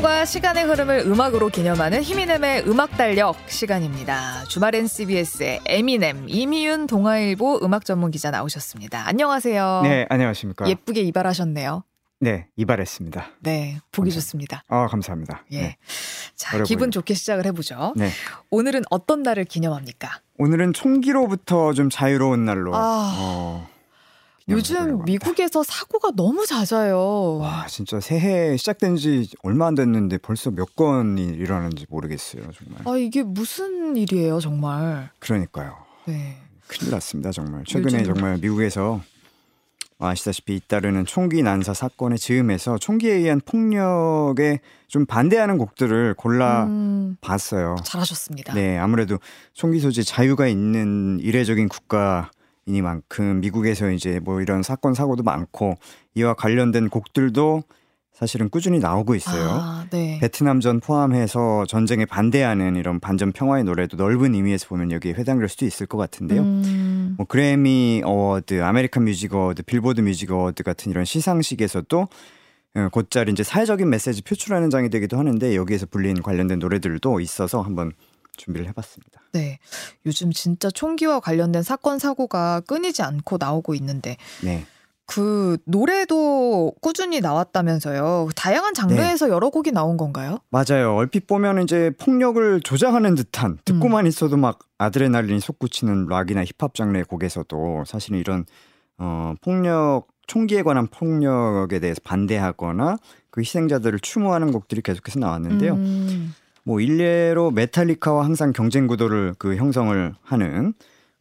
세상과 0.00 0.24
시간의 0.24 0.64
흐름을 0.64 0.98
음악으로 1.00 1.48
기념하는 1.48 2.02
히미넴의 2.02 2.68
음악 2.68 2.96
달력 2.96 3.36
시간입니다. 3.48 4.44
주말엔 4.44 4.86
CBS의 4.86 5.60
에미넴 5.66 6.28
이미윤 6.28 6.86
동아일보 6.86 7.60
음악 7.62 7.84
전문 7.84 8.10
기자 8.10 8.30
나오셨습니다. 8.30 9.06
안녕하세요. 9.06 9.80
네, 9.84 10.06
안녕하십니까. 10.08 10.68
예쁘게 10.68 11.02
이발하셨네요. 11.02 11.84
네, 12.20 12.48
이발했습니다. 12.56 13.26
네, 13.40 13.78
보기 13.92 14.10
감사합니다. 14.10 14.14
좋습니다. 14.14 14.64
아, 14.68 14.86
감사합니다. 14.86 15.44
예. 15.52 15.60
네. 15.60 15.76
자, 16.34 16.56
어려 16.56 16.64
기분. 16.64 16.90
좋게 16.90 17.14
시작을 17.14 17.44
해보죠. 17.46 17.92
네. 17.96 18.10
오늘은 18.50 18.82
어떤 18.90 19.22
날을 19.22 19.44
기념합니까? 19.44 20.20
오늘은 20.38 20.72
총기로부터 20.72 21.72
좀 21.74 21.90
자유로운 21.90 22.44
날로. 22.44 22.74
아. 22.74 23.14
어, 23.18 23.68
요즘. 24.48 25.04
미국에서 25.04 25.62
사고가 25.62 26.10
너무 26.16 26.44
잦아요. 26.46 27.38
와, 27.38 27.66
진짜 27.68 28.00
새해 28.00 28.56
시작된 28.56 28.96
지 28.96 29.28
얼마 29.42 29.66
안 29.66 29.74
됐는데 29.74 30.18
벌써 30.18 30.50
몇 30.50 30.74
건이 30.74 31.22
일어나는지 31.24 31.86
모르겠어요, 31.88 32.42
정말. 32.52 32.82
아, 32.88 32.96
이게 32.98 33.22
무슨 33.22 33.96
일이에요, 33.96 34.40
정말. 34.40 35.10
그러니까요. 35.20 35.76
네. 36.06 36.38
큰일 36.66 36.90
났습니다, 36.92 37.30
정말. 37.32 37.64
최근에 37.64 38.00
요즘- 38.00 38.14
정말 38.14 38.38
미국에서 38.38 39.00
아시다시피 40.02 40.56
잇따르는 40.56 41.04
총기 41.04 41.42
난사 41.42 41.74
사건에 41.74 42.16
즈음해서 42.16 42.78
총기에 42.78 43.12
의한 43.16 43.40
폭력에 43.44 44.60
좀 44.88 45.04
반대하는 45.04 45.58
곡들을 45.58 46.14
골라 46.14 46.64
음, 46.64 47.16
봤어요. 47.20 47.76
잘하셨습니다. 47.84 48.54
네, 48.54 48.78
아무래도 48.78 49.18
총기 49.52 49.78
소지 49.78 50.02
자유가 50.02 50.46
있는 50.48 51.20
이례적인 51.20 51.68
국가 51.68 52.30
이니만큼 52.66 53.40
미국에서 53.40 53.90
이제 53.90 54.20
뭐 54.22 54.40
이런 54.40 54.62
사건 54.62 54.94
사고도 54.94 55.22
많고 55.22 55.76
이와 56.14 56.34
관련된 56.34 56.88
곡들도 56.88 57.62
사실은 58.12 58.50
꾸준히 58.50 58.78
나오고 58.78 59.14
있어요. 59.14 59.48
아, 59.48 59.86
네. 59.88 60.18
베트남전 60.20 60.80
포함해서 60.80 61.64
전쟁에 61.64 62.04
반대하는 62.04 62.76
이런 62.76 63.00
반전 63.00 63.32
평화의 63.32 63.64
노래도 63.64 63.96
넓은 63.96 64.34
의미에서 64.34 64.68
보면 64.68 64.92
여기에 64.92 65.14
해당될 65.14 65.48
수도 65.48 65.64
있을 65.64 65.86
것 65.86 65.96
같은데요. 65.96 66.42
음, 66.42 67.14
뭐 67.16 67.24
그래미 67.26 68.02
어워드, 68.04 68.62
아메리칸 68.62 69.04
뮤직 69.04 69.32
어워드, 69.32 69.62
빌보드 69.62 70.02
뮤직 70.02 70.30
어워드 70.30 70.62
같은 70.64 70.90
이런 70.90 71.06
시상식에서도 71.06 72.08
어, 72.76 72.88
곧잘 72.92 73.30
이제 73.30 73.42
사회적인 73.42 73.88
메시지 73.88 74.22
표출하는 74.22 74.68
장이 74.68 74.90
되기도 74.90 75.18
하는데 75.18 75.56
여기에서 75.56 75.86
불린 75.86 76.20
관련된 76.20 76.58
노래들도 76.58 77.20
있어서 77.20 77.62
한번 77.62 77.92
준비를 78.40 78.66
해봤습니다. 78.68 79.20
네. 79.32 79.58
요즘 80.06 80.32
진짜 80.32 80.70
총기와 80.70 81.20
관련된 81.20 81.62
사건 81.62 81.98
사고가 81.98 82.60
끊이지 82.60 83.02
않고 83.02 83.36
나오고 83.38 83.74
있는데 83.74 84.16
네, 84.42 84.64
그 85.06 85.58
노래도 85.64 86.72
꾸준히 86.80 87.20
나왔다면서요. 87.20 88.28
다양한 88.36 88.74
장르에서 88.74 89.26
네. 89.26 89.32
여러 89.32 89.50
곡이 89.50 89.72
나온 89.72 89.96
건가요? 89.96 90.38
맞아요. 90.50 90.94
얼핏 90.94 91.26
보면 91.26 91.62
이제 91.62 91.90
폭력을 91.98 92.60
조장하는 92.62 93.14
듯한 93.16 93.58
듣고만 93.64 94.04
음. 94.04 94.08
있어도 94.08 94.36
막 94.36 94.60
아드레날린이 94.78 95.40
솟구치는 95.40 96.06
락이나 96.06 96.44
힙합 96.44 96.74
장르의 96.74 97.04
곡에서도 97.04 97.84
사실은 97.86 98.18
이런 98.18 98.46
어, 98.98 99.34
폭력 99.40 100.06
총기에 100.28 100.62
관한 100.62 100.86
폭력에 100.86 101.80
대해서 101.80 102.00
반대하거나 102.04 102.98
그 103.30 103.40
희생자들을 103.40 103.98
추모하는 103.98 104.52
곡들이 104.52 104.80
계속해서 104.80 105.18
나왔는데요. 105.18 105.74
음, 105.74 106.34
뭐 106.70 106.80
일례로 106.80 107.50
메탈리카와 107.50 108.24
항상 108.24 108.52
경쟁 108.52 108.86
구도를 108.86 109.34
그 109.38 109.56
형성을 109.56 110.14
하는 110.22 110.72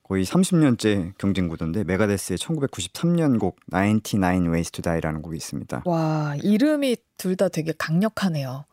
거의 0.04 0.24
30년째 0.24 1.14
경쟁 1.18 1.48
구도인데 1.48 1.86
메가데스의 1.86 2.38
1993년 2.38 3.40
곡 3.40 3.58
99 3.72 4.52
Ways 4.52 4.70
to 4.70 4.84
Die라는 4.84 5.24
곡이 5.24 5.36
있습니다. 5.38 5.82
와, 5.86 6.36
이름이 6.44 6.98
둘 7.18 7.36
다 7.36 7.50
되게 7.50 7.74
강력하네요. 7.76 8.66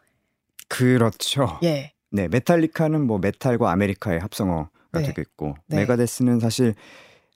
그렇죠. 0.69 1.59
예. 1.63 1.93
네, 2.11 2.29
메탈리카는 2.29 3.07
뭐 3.07 3.19
메탈과 3.21 3.71
아메리카의 3.71 4.21
합성어가 4.21 4.69
네. 5.01 5.03
되겠고 5.05 5.55
네. 5.69 5.79
메가데스는 5.79 6.41
사실 6.41 6.75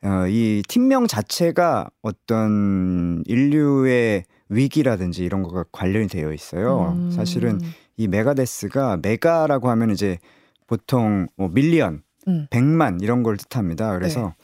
어, 0.02 0.26
이 0.28 0.62
팀명 0.68 1.06
자체가 1.06 1.88
어떤 2.02 3.22
인류의 3.26 4.24
위기라든지 4.50 5.24
이런 5.24 5.42
거가 5.42 5.64
관련이 5.72 6.08
되어 6.08 6.30
있어요. 6.34 6.92
음, 6.94 7.10
사실은 7.10 7.58
이 8.00 8.08
메가데스가 8.08 9.00
메가라고 9.02 9.68
하면 9.68 9.90
이제 9.90 10.18
보통 10.66 11.26
뭐 11.36 11.48
million, 11.48 12.02
음. 12.28 12.46
백만 12.48 12.98
이런 13.02 13.22
걸 13.22 13.36
뜻합니다. 13.36 13.92
그래서 13.98 14.34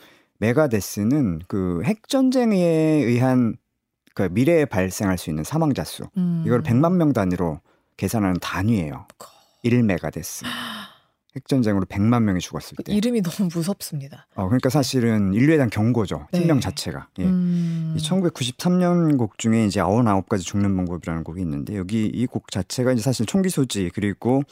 메가데스는 0.40 1.40
그 1.48 1.80
핵 1.82 2.06
전쟁에 2.06 2.62
의한 2.62 3.56
그 4.14 4.28
미래에 4.30 4.66
발생할 4.66 5.16
수 5.16 5.30
있는 5.30 5.42
사망자 5.42 5.84
수 5.84 6.04
음. 6.18 6.42
이걸 6.46 6.62
100만 6.62 6.96
명 6.96 7.14
단위로 7.14 7.60
계산하는 7.96 8.40
단위예요. 8.40 9.06
1메가데스. 9.64 10.44
핵전쟁으로 11.36 11.84
100만 11.86 12.22
명이 12.22 12.40
죽었을 12.40 12.76
때. 12.84 12.94
이름이 12.94 13.22
너무 13.22 13.48
무섭습니다. 13.52 14.26
어, 14.34 14.46
그러니까 14.46 14.70
사실은 14.70 15.34
인류에 15.34 15.56
대한 15.56 15.70
경고죠. 15.70 16.26
네. 16.32 16.40
팀명 16.40 16.60
자체가. 16.60 17.08
예. 17.18 17.24
음. 17.24 17.94
이 17.96 18.00
1993년 18.00 19.16
곡 19.18 19.38
중에 19.38 19.66
이제 19.66 19.80
99가지 19.80 20.40
죽는 20.40 20.74
방법이라는 20.76 21.24
곡이 21.24 21.40
있는데 21.42 21.76
여기 21.76 22.06
이 22.06 22.26
곡 22.26 22.50
자체가 22.50 22.92
이제 22.92 23.02
사실 23.02 23.24
총기 23.26 23.48
소지 23.50 23.90
그리고 23.94 24.42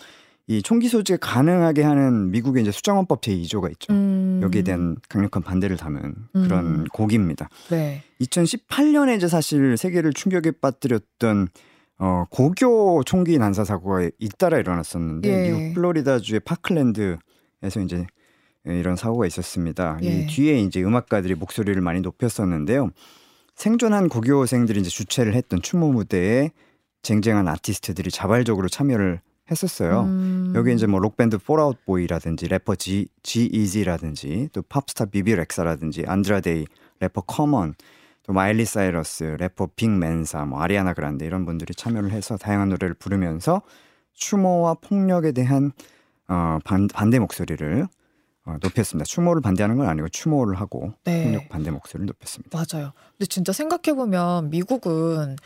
이 0.46 0.62
총기 0.62 0.88
소지가 0.88 1.18
가능하게 1.20 1.82
하는 1.82 2.30
미국의 2.30 2.62
이제 2.62 2.70
수정헌법 2.70 3.22
제2조가 3.22 3.70
있죠. 3.72 3.92
음. 3.94 4.40
여기에 4.42 4.62
대한 4.62 4.96
강력한 5.08 5.42
반대를 5.42 5.76
담은 5.78 6.14
그런 6.34 6.66
음. 6.66 6.84
곡입니다. 6.92 7.48
네. 7.70 8.02
2018년에 8.20 9.16
이제 9.16 9.26
사실 9.26 9.76
세계를 9.78 10.12
충격에 10.12 10.50
빠뜨렸던 10.50 11.48
어, 11.98 12.24
고교 12.30 13.04
총기 13.04 13.38
난사 13.38 13.64
사고가 13.64 14.09
잇따라 14.18 14.59
일어났었는데 14.59 15.28
예. 15.28 15.50
미국 15.50 15.74
플로리다주의 15.74 16.40
파클랜드에서 16.40 17.80
이제 17.85 18.07
이런 18.64 18.96
사고가 18.96 19.26
있었습니다. 19.26 19.98
예. 20.02 20.07
이 20.07 20.26
뒤에 20.26 20.59
이제 20.61 20.83
음악가들이 20.83 21.35
목소리를 21.35 21.80
많이 21.80 22.00
높였었는데요. 22.00 22.90
생존한 23.54 24.09
고교생들이 24.09 24.80
이제 24.80 24.90
주최를 24.90 25.35
했던 25.35 25.62
추모 25.62 25.92
무대에 25.92 26.50
쟁쟁한 27.02 27.46
아티스트들이 27.46 28.11
자발적으로 28.11 28.68
참여를 28.68 29.20
했었어요. 29.50 30.04
음. 30.04 30.52
여기 30.57 30.72
이제 30.72 30.87
뭐 30.87 30.98
록밴드 30.98 31.38
폴아웃 31.38 31.85
보이라든지 31.85 32.48
래퍼 32.48 32.76
G- 32.76 33.08
G-Eazy라든지 33.22 34.48
또 34.52 34.62
팝스타 34.62 35.07
비비 35.07 35.35
렉사라든지 35.35 36.04
안드라데이 36.07 36.64
래퍼 37.00 37.20
커먼 37.22 37.74
또 38.24 38.32
마일리 38.32 38.64
사이러스 38.64 39.24
래퍼 39.38 39.70
빅 39.76 39.90
맨사 39.90 40.44
뭐 40.44 40.60
아리아나 40.60 40.94
그란데 40.94 41.26
이런 41.26 41.44
분들이 41.44 41.74
참여를 41.74 42.10
해서 42.10 42.37
다양한 42.37 42.70
노래를 42.70 42.94
부르면서 42.94 43.62
추모와 44.14 44.74
폭력에 44.74 45.32
대한 45.32 45.72
어 46.28 46.58
반, 46.64 46.88
반대 46.88 47.18
목소리를 47.18 47.87
어, 48.46 48.56
높였습니다. 48.62 49.04
추모를 49.04 49.40
반대하는 49.42 49.76
건 49.76 49.88
아니고 49.88 50.08
추모를 50.08 50.60
하고 50.60 50.92
네. 51.04 51.24
폭력 51.24 51.48
반대 51.48 51.70
목소리를 51.70 52.06
높였습니다. 52.06 52.56
맞아요. 52.56 52.92
근데 53.12 53.26
진짜 53.26 53.52
생각해 53.52 53.94
보면 53.96 54.50
미국은 54.50 55.37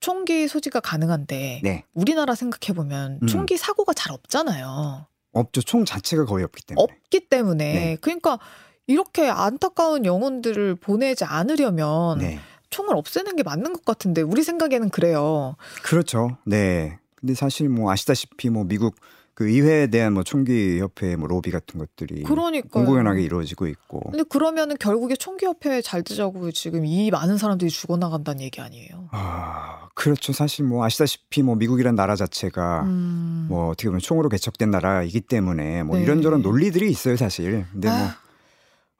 총기 0.00 0.46
소지가 0.48 0.80
가능한데 0.80 1.60
네, 1.62 1.84
우리나라 1.94 2.34
생각해 2.34 2.74
보면 2.74 3.20
음. 3.22 3.26
총기 3.26 3.56
사고가 3.56 3.94
잘 3.94 4.12
없잖아요. 4.12 5.06
없죠. 5.32 5.62
총 5.62 5.84
자체가 5.84 6.24
거의 6.24 6.44
없기 6.44 6.64
때문에. 6.64 6.82
없기 6.82 7.28
때문에 7.28 7.72
네. 7.72 7.96
그러니까 8.00 8.38
이렇게 8.86 9.28
안타까운 9.28 10.04
영혼들을 10.04 10.76
보내지 10.76 11.24
않으려면 11.24 12.18
네, 12.18 12.38
총을 12.70 12.96
없애는 12.96 13.36
게 13.36 13.42
맞는 13.42 13.72
것 13.72 13.84
같은데 13.84 14.22
우리 14.22 14.42
생각에는 14.42 14.90
그래요. 14.90 15.56
그렇죠. 15.82 16.36
네. 16.44 16.98
근데 17.16 17.34
사실 17.34 17.68
뭐 17.68 17.90
아시다시피 17.90 18.50
뭐 18.50 18.64
미국 18.64 18.94
그 19.36 19.50
의회에 19.50 19.88
대한 19.88 20.14
뭐 20.14 20.22
총기 20.22 20.78
협회 20.80 21.14
뭐 21.14 21.28
로비 21.28 21.50
같은 21.50 21.78
것들이 21.78 22.22
그러니까 22.22 22.68
공공연하게 22.70 23.22
이루어지고 23.22 23.66
있고. 23.66 24.00
근데 24.10 24.22
그러면은 24.22 24.76
결국에 24.78 25.14
총기 25.14 25.44
협회에 25.44 25.82
잘 25.82 26.02
뜨자고 26.02 26.50
지금 26.52 26.86
이 26.86 27.10
많은 27.10 27.36
사람들이 27.36 27.70
죽어나간다는 27.70 28.40
얘기 28.40 28.62
아니에요. 28.62 29.10
아, 29.12 29.88
그렇죠. 29.94 30.32
사실 30.32 30.64
뭐 30.64 30.84
아시다시피 30.84 31.42
뭐 31.42 31.54
미국이란 31.54 31.94
나라 31.94 32.16
자체가 32.16 32.84
음. 32.84 33.46
뭐 33.50 33.68
어떻게 33.68 33.88
보면 33.88 34.00
총으로 34.00 34.30
개척된 34.30 34.70
나라이기 34.70 35.20
때문에 35.20 35.82
뭐 35.82 35.98
네. 35.98 36.04
이런저런 36.04 36.40
논리들이 36.40 36.88
있어요, 36.90 37.16
사실. 37.16 37.66
근데 37.72 37.88
뭐 37.88 37.96
아, 37.98 38.16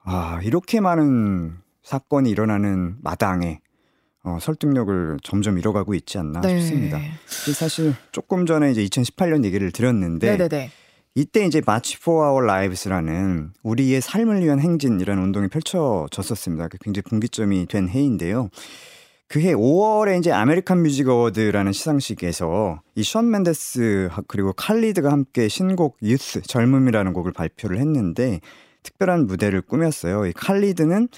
아, 0.09 0.39
이렇게 0.41 0.79
많은 0.79 1.57
사건이 1.83 2.29
일어나는 2.29 2.95
마당에 3.01 3.59
어, 4.23 4.37
설득력을 4.41 5.17
점점 5.21 5.57
잃어가고 5.57 5.93
있지 5.95 6.17
않나 6.17 6.39
네. 6.41 6.59
싶습니다. 6.59 6.99
사실 7.53 7.93
조금 8.13 8.45
전에 8.45 8.71
이제 8.71 8.83
2018년 8.85 9.43
얘기를 9.43 9.71
드렸는데 9.71 10.37
네네네. 10.37 10.71
이때 11.15 11.45
이제 11.45 11.57
March 11.59 11.97
for 12.01 12.25
Our 12.25 12.45
Lives라는 12.49 13.51
우리의 13.63 13.99
삶을 13.99 14.43
위한 14.43 14.59
행진이라는 14.61 15.21
운동이 15.21 15.49
펼쳐졌었습니다. 15.49 16.69
그 16.69 16.77
굉장히 16.77 17.03
분기점이 17.03 17.65
된 17.65 17.89
해인데요. 17.89 18.49
그해 19.27 19.53
5월에 19.53 20.19
이제 20.19 20.31
American 20.31 20.83
Music 20.83 21.09
Award라는 21.09 21.73
시상식에서 21.73 22.81
이 22.95 23.01
션 23.01 23.29
멘데스 23.29 24.09
그리고 24.27 24.53
칼리드가 24.53 25.11
함께 25.11 25.49
신곡 25.49 25.97
유스 26.01 26.43
젊음이라는 26.43 27.11
곡을 27.11 27.33
발표를 27.33 27.77
했는데 27.79 28.39
특별한 28.87 29.27
무대를 29.27 29.61
꾸몄어요. 29.61 30.25
이 30.27 30.33
칼리드는 30.33 31.09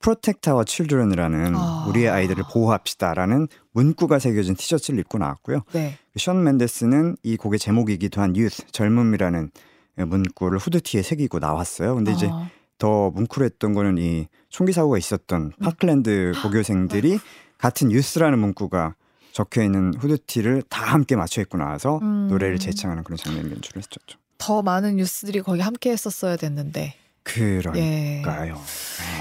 Protect 0.00 0.50
Our 0.50 0.64
Children이라는 0.66 1.54
아. 1.56 1.86
우리의 1.88 2.08
아이들을 2.08 2.44
보호합시다라는 2.52 3.48
문구가 3.72 4.18
새겨진 4.18 4.54
티셔츠를 4.54 5.00
입고 5.00 5.18
나왔고요. 5.18 5.62
네. 5.72 5.98
션 6.16 6.42
멘데스는 6.42 7.16
이 7.22 7.36
곡의 7.36 7.58
제목이기도 7.58 8.20
한 8.20 8.36
유스 8.36 8.70
젊음이라는 8.70 9.50
문구를 9.96 10.58
후드티에 10.58 11.02
새기고 11.02 11.40
나왔어요. 11.40 11.96
근데 11.96 12.12
이제 12.12 12.28
아, 12.30 12.48
더 12.78 13.10
뭉클했던 13.10 13.74
거는 13.74 13.98
이 13.98 14.28
총기 14.48 14.72
사고가 14.72 14.96
있었던 14.96 15.42
음. 15.42 15.50
파클랜드 15.60 16.34
고교생들이 16.42 17.18
같은 17.58 17.90
유스라는 17.90 18.38
문구가 18.38 18.94
적혀 19.32 19.62
있는 19.64 19.92
후드티를 19.94 20.62
다 20.68 20.84
함께 20.84 21.16
맞춰 21.16 21.42
입고 21.42 21.58
나와서 21.58 21.98
음. 22.02 22.28
노래를 22.28 22.58
재창하는 22.58 23.02
그런 23.02 23.16
장면이 23.16 23.50
연출을 23.50 23.80
했었죠. 23.80 24.18
더 24.38 24.62
많은 24.62 24.96
뉴스들이 24.96 25.42
거기 25.42 25.60
함께 25.60 25.90
했었어야 25.90 26.36
됐는데. 26.36 26.94
그러니까요. 27.28 28.54
예. 28.54 28.56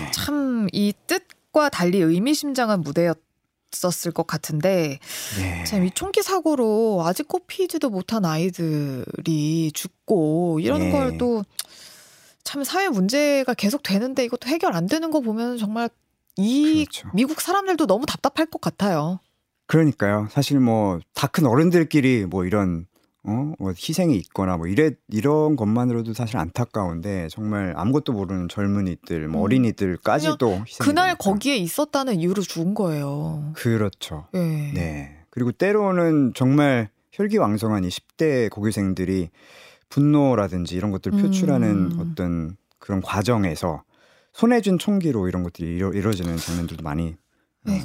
네. 0.06 0.12
참이 0.12 0.94
뜻과 1.08 1.70
달리 1.70 2.00
의미심장한 2.00 2.82
무대였었을 2.82 4.12
것 4.14 4.26
같은데 4.28 5.00
네. 5.40 5.64
참이 5.66 5.92
총기 5.92 6.22
사고로 6.22 7.04
아직 7.06 7.28
꼽히지도 7.28 7.90
못한 7.90 8.26
아이들이 8.26 9.72
죽고 9.74 10.60
이런 10.62 10.80
네. 10.80 10.92
걸또 10.92 11.44
참 12.44 12.64
사회 12.64 12.88
문제가 12.90 13.54
계속 13.54 13.84
되는데 13.84 14.24
이것도 14.24 14.48
해결 14.48 14.74
안 14.74 14.86
되는 14.88 15.12
거 15.12 15.20
보면 15.22 15.58
정말 15.58 15.90
이 16.38 16.86
그렇죠. 16.86 17.10
미국 17.14 17.42
사람들도 17.42 17.88
너무 17.88 18.06
답답할 18.06 18.46
것 18.46 18.62
같아요. 18.62 19.20
그러니까요. 19.68 20.30
사실 20.32 20.60
뭐 20.60 21.00
다 21.14 21.28
큰 21.28 21.46
어른들끼리 21.46 22.26
뭐 22.26 22.46
이런 22.46 22.86
어, 23.28 23.54
뭐 23.60 23.72
희생이 23.72 24.16
있거나 24.16 24.56
뭐 24.56 24.68
이래 24.68 24.92
이런 25.10 25.58
것만으로도 25.58 26.14
사실 26.14 26.38
안타까운데 26.38 27.28
정말 27.30 27.74
아무것도 27.76 28.14
모르는 28.14 28.48
젊은이들, 28.48 29.28
뭐 29.28 29.42
음. 29.42 29.44
어린이들까지도. 29.44 30.64
그날 30.80 31.16
거기에 31.16 31.58
있었다는 31.58 32.22
이유로 32.22 32.42
죽은 32.42 32.74
거예요. 32.74 33.52
그렇죠. 33.54 34.28
예. 34.34 34.40
네. 34.40 35.18
그리고 35.30 35.52
때로는 35.52 36.32
정말 36.36 36.90
혈기왕성한 37.12 37.84
이 37.84 37.90
10대 37.90 38.50
고교생들이 38.50 39.30
분노라든지 39.90 40.76
이런 40.76 40.92
것들 40.92 41.14
을 41.14 41.22
표출하는 41.22 41.70
음. 41.70 42.00
어떤 42.00 42.58
그런 42.80 43.02
과정에서 43.02 43.84
손에 44.32 44.62
쥔 44.62 44.78
총기로 44.78 45.28
이런 45.28 45.44
것들이 45.44 45.76
이루, 45.76 45.94
이루어지는 45.94 46.38
장면들도 46.38 46.82
많이 46.82 47.10
어, 47.10 47.72
네. 47.72 47.84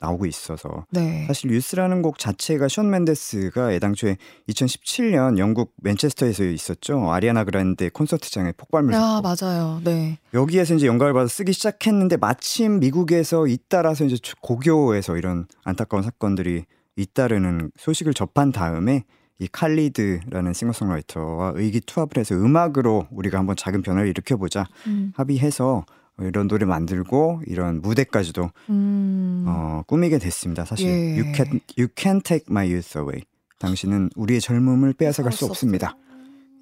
나오고 0.00 0.26
있어서 0.26 0.86
네. 0.90 1.24
사실 1.26 1.50
뉴스라는 1.50 2.02
곡 2.02 2.18
자체가 2.18 2.68
션 2.68 2.90
맨데스가 2.90 3.72
애당초에 3.72 4.16
2017년 4.48 5.38
영국 5.38 5.74
맨체스터에서 5.82 6.44
있었죠 6.44 7.12
아리아나 7.12 7.44
그란데 7.44 7.90
콘서트장에 7.90 8.52
폭발물 8.56 8.94
아 8.94 9.20
맞아요. 9.22 9.80
네. 9.84 10.18
여기에서 10.34 10.74
이제 10.74 10.86
영감을 10.86 11.12
받아 11.12 11.26
쓰기 11.28 11.52
시작했는데 11.52 12.16
마침 12.16 12.80
미국에서 12.80 13.46
잇따라서 13.46 14.04
이제 14.06 14.16
고교에서 14.40 15.16
이런 15.16 15.46
안타까운 15.64 16.02
사건들이 16.02 16.64
잇따르는 16.96 17.70
소식을 17.78 18.14
접한 18.14 18.52
다음에 18.52 19.04
이 19.38 19.48
칼리드라는 19.50 20.52
싱어송라이터와 20.52 21.52
의기투합을 21.56 22.18
해서 22.18 22.34
음악으로 22.34 23.06
우리가 23.10 23.38
한번 23.38 23.56
작은 23.56 23.82
변화를 23.82 24.08
일으켜보자 24.08 24.66
음. 24.86 25.12
합의해서 25.16 25.84
이런 26.22 26.48
노래 26.48 26.64
만들고 26.64 27.42
이런 27.46 27.80
무대까지도 27.82 28.50
음. 28.70 29.44
어, 29.46 29.82
꾸미게 29.86 30.18
됐습니다. 30.18 30.64
사실 30.64 30.88
예. 30.88 31.20
you 31.20 31.32
can 31.34 31.60
you 31.78 31.88
can 31.96 32.20
take 32.22 32.46
my 32.50 32.66
youth 32.66 32.96
away. 32.98 33.22
당신은 33.58 34.10
우리의 34.16 34.40
젊음을 34.40 34.94
빼앗아갈 34.94 35.32
수 35.32 35.44
없습니다. 35.46 35.96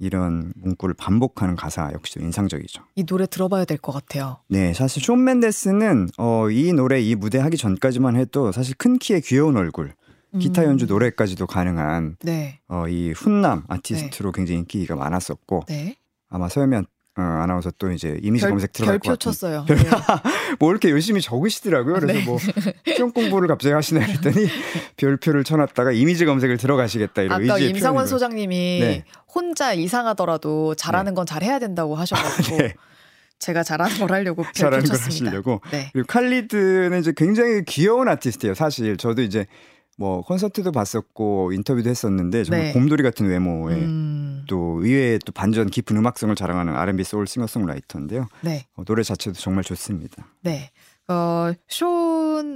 이런 0.00 0.52
문구를 0.56 0.94
반복하는 0.94 1.56
가사 1.56 1.90
역시도 1.92 2.20
인상적이죠. 2.20 2.82
이 2.94 3.04
노래 3.04 3.26
들어봐야 3.26 3.64
될 3.64 3.78
것 3.78 3.92
같아요. 3.92 4.38
네, 4.48 4.72
사실 4.72 5.02
쇼 5.02 5.16
맨데스는 5.16 6.10
어, 6.18 6.48
이 6.50 6.72
노래 6.72 7.00
이 7.00 7.14
무대 7.16 7.38
하기 7.38 7.56
전까지만 7.56 8.16
해도 8.16 8.52
사실 8.52 8.74
큰 8.76 8.98
키의 8.98 9.22
귀여운 9.22 9.56
얼굴, 9.56 9.94
기타 10.38 10.62
음. 10.62 10.68
연주 10.68 10.86
노래까지도 10.86 11.46
가능한 11.48 12.16
네. 12.22 12.60
어, 12.68 12.86
이 12.88 13.10
훈남 13.12 13.64
아티스트로 13.68 14.30
굉장히 14.32 14.60
인기가 14.60 14.94
많았었고 14.94 15.64
네. 15.68 15.96
아마 16.28 16.48
서현미 16.48 16.76
어, 17.18 17.20
아나운서 17.20 17.72
또 17.78 17.90
이제 17.90 18.16
이미지 18.22 18.42
별, 18.44 18.50
검색 18.52 18.72
들어갈 18.72 18.98
것 19.00 19.02
별표 19.02 19.12
같은 19.18 19.32
쳤어요. 19.32 19.64
별- 19.66 19.76
네. 19.76 19.84
뭐 20.60 20.70
이렇게 20.70 20.90
열심히 20.90 21.20
적으시더라고요. 21.20 21.94
그래서 21.94 22.18
네. 22.18 22.24
뭐 22.24 22.38
시험 22.94 23.10
공부를 23.12 23.48
갑자기 23.48 23.72
하시나 23.74 24.00
했더니 24.00 24.46
별표를 24.96 25.42
쳐놨다가 25.42 25.90
이미지 25.92 26.24
검색을 26.24 26.58
들어가시겠다 26.58 27.22
이런 27.22 27.42
아까 27.50 27.58
임상원. 27.58 28.06
소장님이 28.06 28.78
네. 28.80 29.04
혼자 29.34 29.72
이상하더라도 29.74 30.74
잘하는 30.76 31.14
건 31.14 31.26
잘해야 31.26 31.58
된다고 31.58 31.96
하셔가지고 31.96 32.56
네, 32.62 32.74
제가 33.40 33.64
잘하는 33.64 33.98
걸 33.98 34.12
하려고 34.12 34.42
별표 34.42 34.52
잘하는 34.58 34.84
걸 34.84 34.96
쳤습니다. 34.96 35.26
하시려고. 35.26 35.60
네. 35.72 35.90
그리고 35.92 36.06
칼리드는 36.06 37.00
이제 37.00 37.12
굉장히 37.16 37.64
귀여운 37.66 38.08
아티스트예요. 38.08 38.54
사실 38.54 38.96
저도 38.96 39.22
이제 39.22 39.46
뭐 39.98 40.22
콘서트도 40.22 40.70
봤었고 40.70 41.52
인터뷰도 41.52 41.90
했었는데 41.90 42.44
정말 42.44 42.66
네. 42.66 42.72
곰돌이 42.72 43.02
같은 43.02 43.26
외모에 43.26 43.74
음, 43.74 44.44
또 44.48 44.78
의외의 44.80 45.18
또 45.26 45.32
반전 45.32 45.68
깊은 45.68 45.96
음악성을 45.96 46.32
자랑하는 46.36 46.74
R&B 46.76 47.02
소울 47.02 47.26
싱어송라이터인데요. 47.26 48.28
네. 48.42 48.66
어, 48.76 48.84
노래 48.84 49.02
자체도 49.02 49.34
정말 49.40 49.64
좋습니다. 49.64 50.24
네. 50.42 50.70
어, 51.08 51.52
쇼 51.66 51.86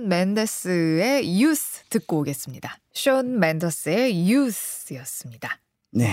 맨데스의 0.07 1.41
유스 1.43 1.85
듣고 1.89 2.21
오겠습니다. 2.21 2.77
쇼 2.93 3.23
맨데스의 3.25 4.31
유스였습니다. 4.31 5.59
네, 5.93 6.09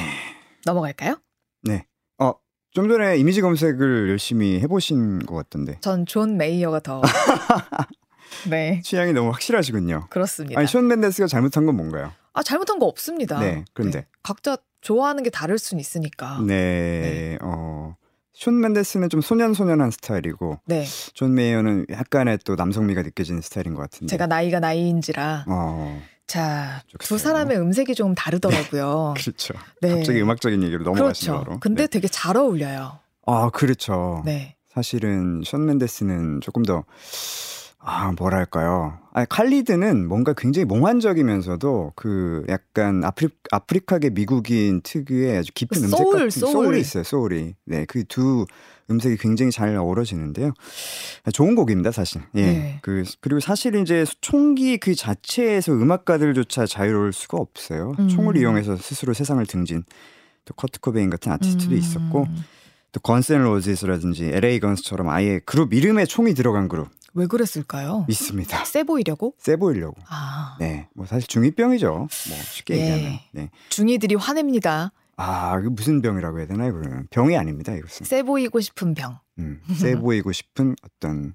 넘어갈까요? 0.65 1.18
네. 1.62 1.86
어, 2.18 2.34
좀 2.72 2.89
전에 2.89 3.18
이미지 3.18 3.42
검색을 3.42 4.10
열심히 4.10 4.60
해보신 4.62 5.20
것 5.28 5.36
같던데 5.36 5.78
전 5.82 6.06
존 6.08 6.38
메이어가 6.38 6.80
더. 6.80 7.02
네. 8.50 8.82
취향이 8.84 9.13
너무 9.13 9.30
확실하시군요. 9.32 10.08
그렇습니다. 10.10 10.60
아니 10.60 10.68
션 10.68 10.88
멘데스가 10.88 11.28
잘못한 11.28 11.65
건 11.65 11.76
뭔가요? 11.76 12.12
아, 12.34 12.44
잘못한 12.44 12.80
거 12.80 12.86
없습니다. 12.86 13.39
네, 13.39 13.65
그런데. 13.74 14.06
각자 14.24 14.58
좋아하는 14.82 15.24
게 15.24 15.30
다를 15.30 15.58
수는 15.58 15.82
있으니까. 15.82 16.39
네, 16.46 17.38
어, 17.42 17.96
션 18.34 18.60
멘데스는 18.62 19.10
좀 19.10 19.20
소년소년한 19.20 19.92
스타일이고 19.92 20.60
네. 20.65 20.86
존 21.13 21.34
메이어는 21.34 21.88
약간의 21.92 22.40
또 22.46 22.56
남성미가 22.56 23.02
느껴지는 23.02 23.42
스타일인 23.42 23.73
것 23.73 23.82
같은데. 23.82 24.12
제가 24.12 24.27
나이가 24.27 24.60
나이인지라. 24.62 25.46
어, 25.50 26.02
자, 26.27 26.82
두 26.88 26.92
좋겠어요. 27.00 27.17
사람의 27.17 27.58
음색이 27.58 27.96
좀 27.96 28.13
다르더라고요. 28.15 29.15
그렇죠. 29.19 29.56
네. 29.82 29.96
갑자기 29.96 30.21
음악적인 30.21 30.63
얘기로 30.63 30.84
넘어가시는 30.84 31.34
그렇죠. 31.34 31.46
거로. 31.50 31.60
근데 31.60 31.84
네. 31.84 31.88
되게 31.88 32.08
잘 32.08 32.38
어울려요. 32.38 33.00
아, 33.25 33.50
그렇죠. 33.50 34.21
네. 34.25 34.56
사실은 34.71 35.42
션 35.44 35.65
멘데스는 35.65 36.42
조금 36.42 36.63
더 36.63 36.86
아, 37.82 38.12
뭐랄까요. 38.17 39.00
아니, 39.13 39.25
칼리드는 39.27 40.08
뭔가 40.08 40.34
굉장히 40.34 40.65
몽환적이면서도 40.65 41.94
그 41.96 42.46
약간 42.50 43.04
아프리, 43.04 43.30
아프리카계 43.52 44.10
미국인 44.12 44.82
특유의 44.82 45.38
아주 45.38 45.52
깊은 45.54 45.84
음색 45.84 45.98
소울, 45.98 46.13
같은 46.13 46.30
소울. 46.30 46.52
소울이 46.52 46.80
있어요, 46.82 47.04
소울이. 47.04 47.56
네, 47.65 47.86
그 47.86 48.04
두 48.04 48.46
음색이 48.90 49.17
굉장히 49.17 49.52
잘 49.52 49.75
어우러지는데요. 49.75 50.52
좋은 51.32 51.56
곡입니다, 51.56 51.92
사실. 51.92 52.21
예. 52.36 52.42
네. 52.42 52.80
그, 52.82 53.04
그리고 53.21 53.40
사실 53.40 53.75
이제 53.75 54.06
총기 54.19 54.77
그 54.77 54.96
자체에서 54.96 55.71
음악가들조차 55.73 56.65
자유로울 56.65 57.13
수가 57.13 57.38
없어요. 57.38 57.94
음. 58.00 58.08
총을 58.08 58.36
이용해서 58.38 58.77
스스로 58.77 59.13
세상을 59.13 59.46
등진 59.46 59.84
또 60.46 60.54
커트 60.56 60.80
코베인 60.80 61.10
같은 61.10 61.32
아티스트도 61.32 61.71
음. 61.71 61.77
있었고 61.77 62.27
또 62.92 63.00
Guns 63.02 63.29
N' 63.29 63.44
Roses라든지 63.44 64.31
L.A. 64.33 64.60
Guns처럼 64.60 65.10
아예 65.10 65.40
그룹 65.46 65.73
이름에 65.73 66.06
총이 66.06 66.34
들어간 66.34 66.67
그룹 66.67 66.90
왜 67.13 67.27
그랬을까요? 67.27 68.05
있습니다. 68.07 68.65
세 68.65 68.83
보이려고? 68.83 69.33
세 69.37 69.55
보이려고. 69.55 69.95
아. 70.07 70.55
네, 70.60 70.87
뭐 70.93 71.05
사실 71.05 71.27
중이병이죠. 71.27 71.87
뭐 71.89 72.07
쉽게 72.53 72.75
예. 72.75 72.81
얘기하면. 72.81 73.19
네. 73.31 73.49
중이들이 73.69 74.15
화냅니다. 74.15 74.91
아, 75.17 75.60
이거 75.60 75.69
무슨 75.69 76.01
병이라고 76.01 76.39
해야 76.39 76.47
되나요? 76.47 76.71
그러면 76.73 77.07
병이 77.10 77.35
아닙니다. 77.35 77.73
이것은. 77.73 78.05
세 78.05 78.23
보이고 78.23 78.60
싶은 78.62 78.93
병. 78.93 79.19
음, 79.37 79.62
세 79.75 79.95
보이고 79.95 80.31
싶은 80.31 80.75
어떤 80.81 81.33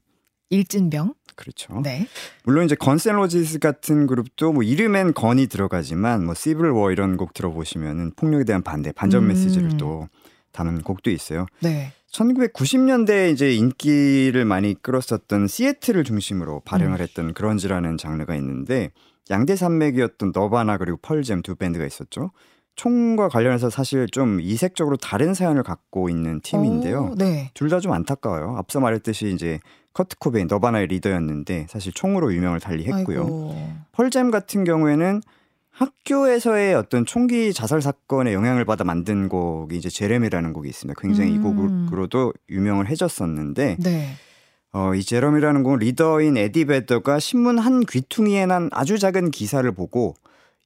일진병. 0.51 1.15
그렇죠. 1.37 1.81
네. 1.83 2.07
물론 2.45 2.65
이제 2.65 2.75
Guns 2.77 3.03
N' 3.03 3.17
Roses 3.17 3.59
같은 3.59 4.07
그룹도 4.07 4.53
뭐 4.53 4.63
이름엔 4.63 5.15
gun이 5.15 5.49
들어가지만 5.49 6.25
뭐 6.25 6.35
Civil 6.35 6.71
War 6.71 6.93
이런 6.93 7.17
곡 7.17 7.35
들어보시면은 7.35 8.13
폭력에 8.15 8.45
대한 8.45 8.63
반대, 8.63 8.93
반전 8.93 9.25
음. 9.25 9.29
메시지를 9.29 9.77
또 9.77 10.09
담은 10.53 10.83
곡도 10.83 11.11
있어요. 11.11 11.47
네. 11.61 11.93
1990년대에 12.15 13.33
이제 13.33 13.53
인기를 13.53 14.45
많이 14.45 14.75
끌었었던 14.81 15.49
시애틀을 15.49 16.05
중심으로 16.05 16.61
발행을 16.65 17.01
음. 17.01 17.03
했던 17.03 17.35
그런지라는 17.35 17.97
장르가 17.97 18.37
있는데 18.37 18.91
양대 19.31 19.57
산맥이었던 19.57 20.33
너바나 20.35 20.79
그리고 20.79 20.99
펄잼 21.03 21.43
두 21.43 21.57
밴드가 21.57 21.85
있었죠. 21.85 22.31
총과 22.77 23.29
관련해서 23.29 23.71
사실 23.71 24.07
좀 24.11 24.41
이색적으로 24.41 24.97
다른 24.97 25.33
사연을 25.33 25.63
갖고 25.63 26.09
있는 26.09 26.41
팀인데요. 26.41 27.11
오, 27.13 27.15
네. 27.15 27.51
둘다 27.55 27.81
좀 27.81 27.93
안타까워요. 27.93 28.57
앞서 28.57 28.81
말했듯이 28.81 29.33
이제 29.33 29.61
커트 29.93 30.19
코베인 30.19 30.49
너바나의 30.49 30.89
리더였는데 30.89 31.67
사실 31.69 31.93
총으로 31.93 32.35
유명을 32.35 32.59
달리 32.59 32.85
했고요. 32.87 33.21
아이고. 33.21 33.73
펄잼 33.93 34.33
같은 34.33 34.65
경우에는 34.65 35.21
학교에서의 35.75 36.75
어떤 36.75 37.05
총기 37.05 37.53
자살 37.53 37.83
사건에 37.83 38.33
영향을 38.33 38.65
받아 38.65 38.85
만든 38.85 39.29
곡이 39.29 39.77
이제 39.77 39.89
제레미라는 39.89 40.53
곡이 40.53 40.69
있습니다. 40.69 41.01
굉장히 41.01 41.33
이 41.33 41.37
음. 41.39 41.87
곡으로도 41.89 42.33
유명을 42.49 42.89
해졌었는데 42.89 43.77
네. 43.81 44.15
어, 44.73 44.95
이 44.95 45.03
제레미라는 45.03 45.63
곡은 45.65 45.81
리더인 45.81 46.37
에디 46.37 46.67
베더가 46.67 47.19
신문 47.19 47.59
한 47.59 47.81
귀퉁이에 47.81 48.47
난 48.47 48.71
아주 48.73 48.99
작은 48.99 49.31
기사를 49.31 49.71
보고 49.73 50.15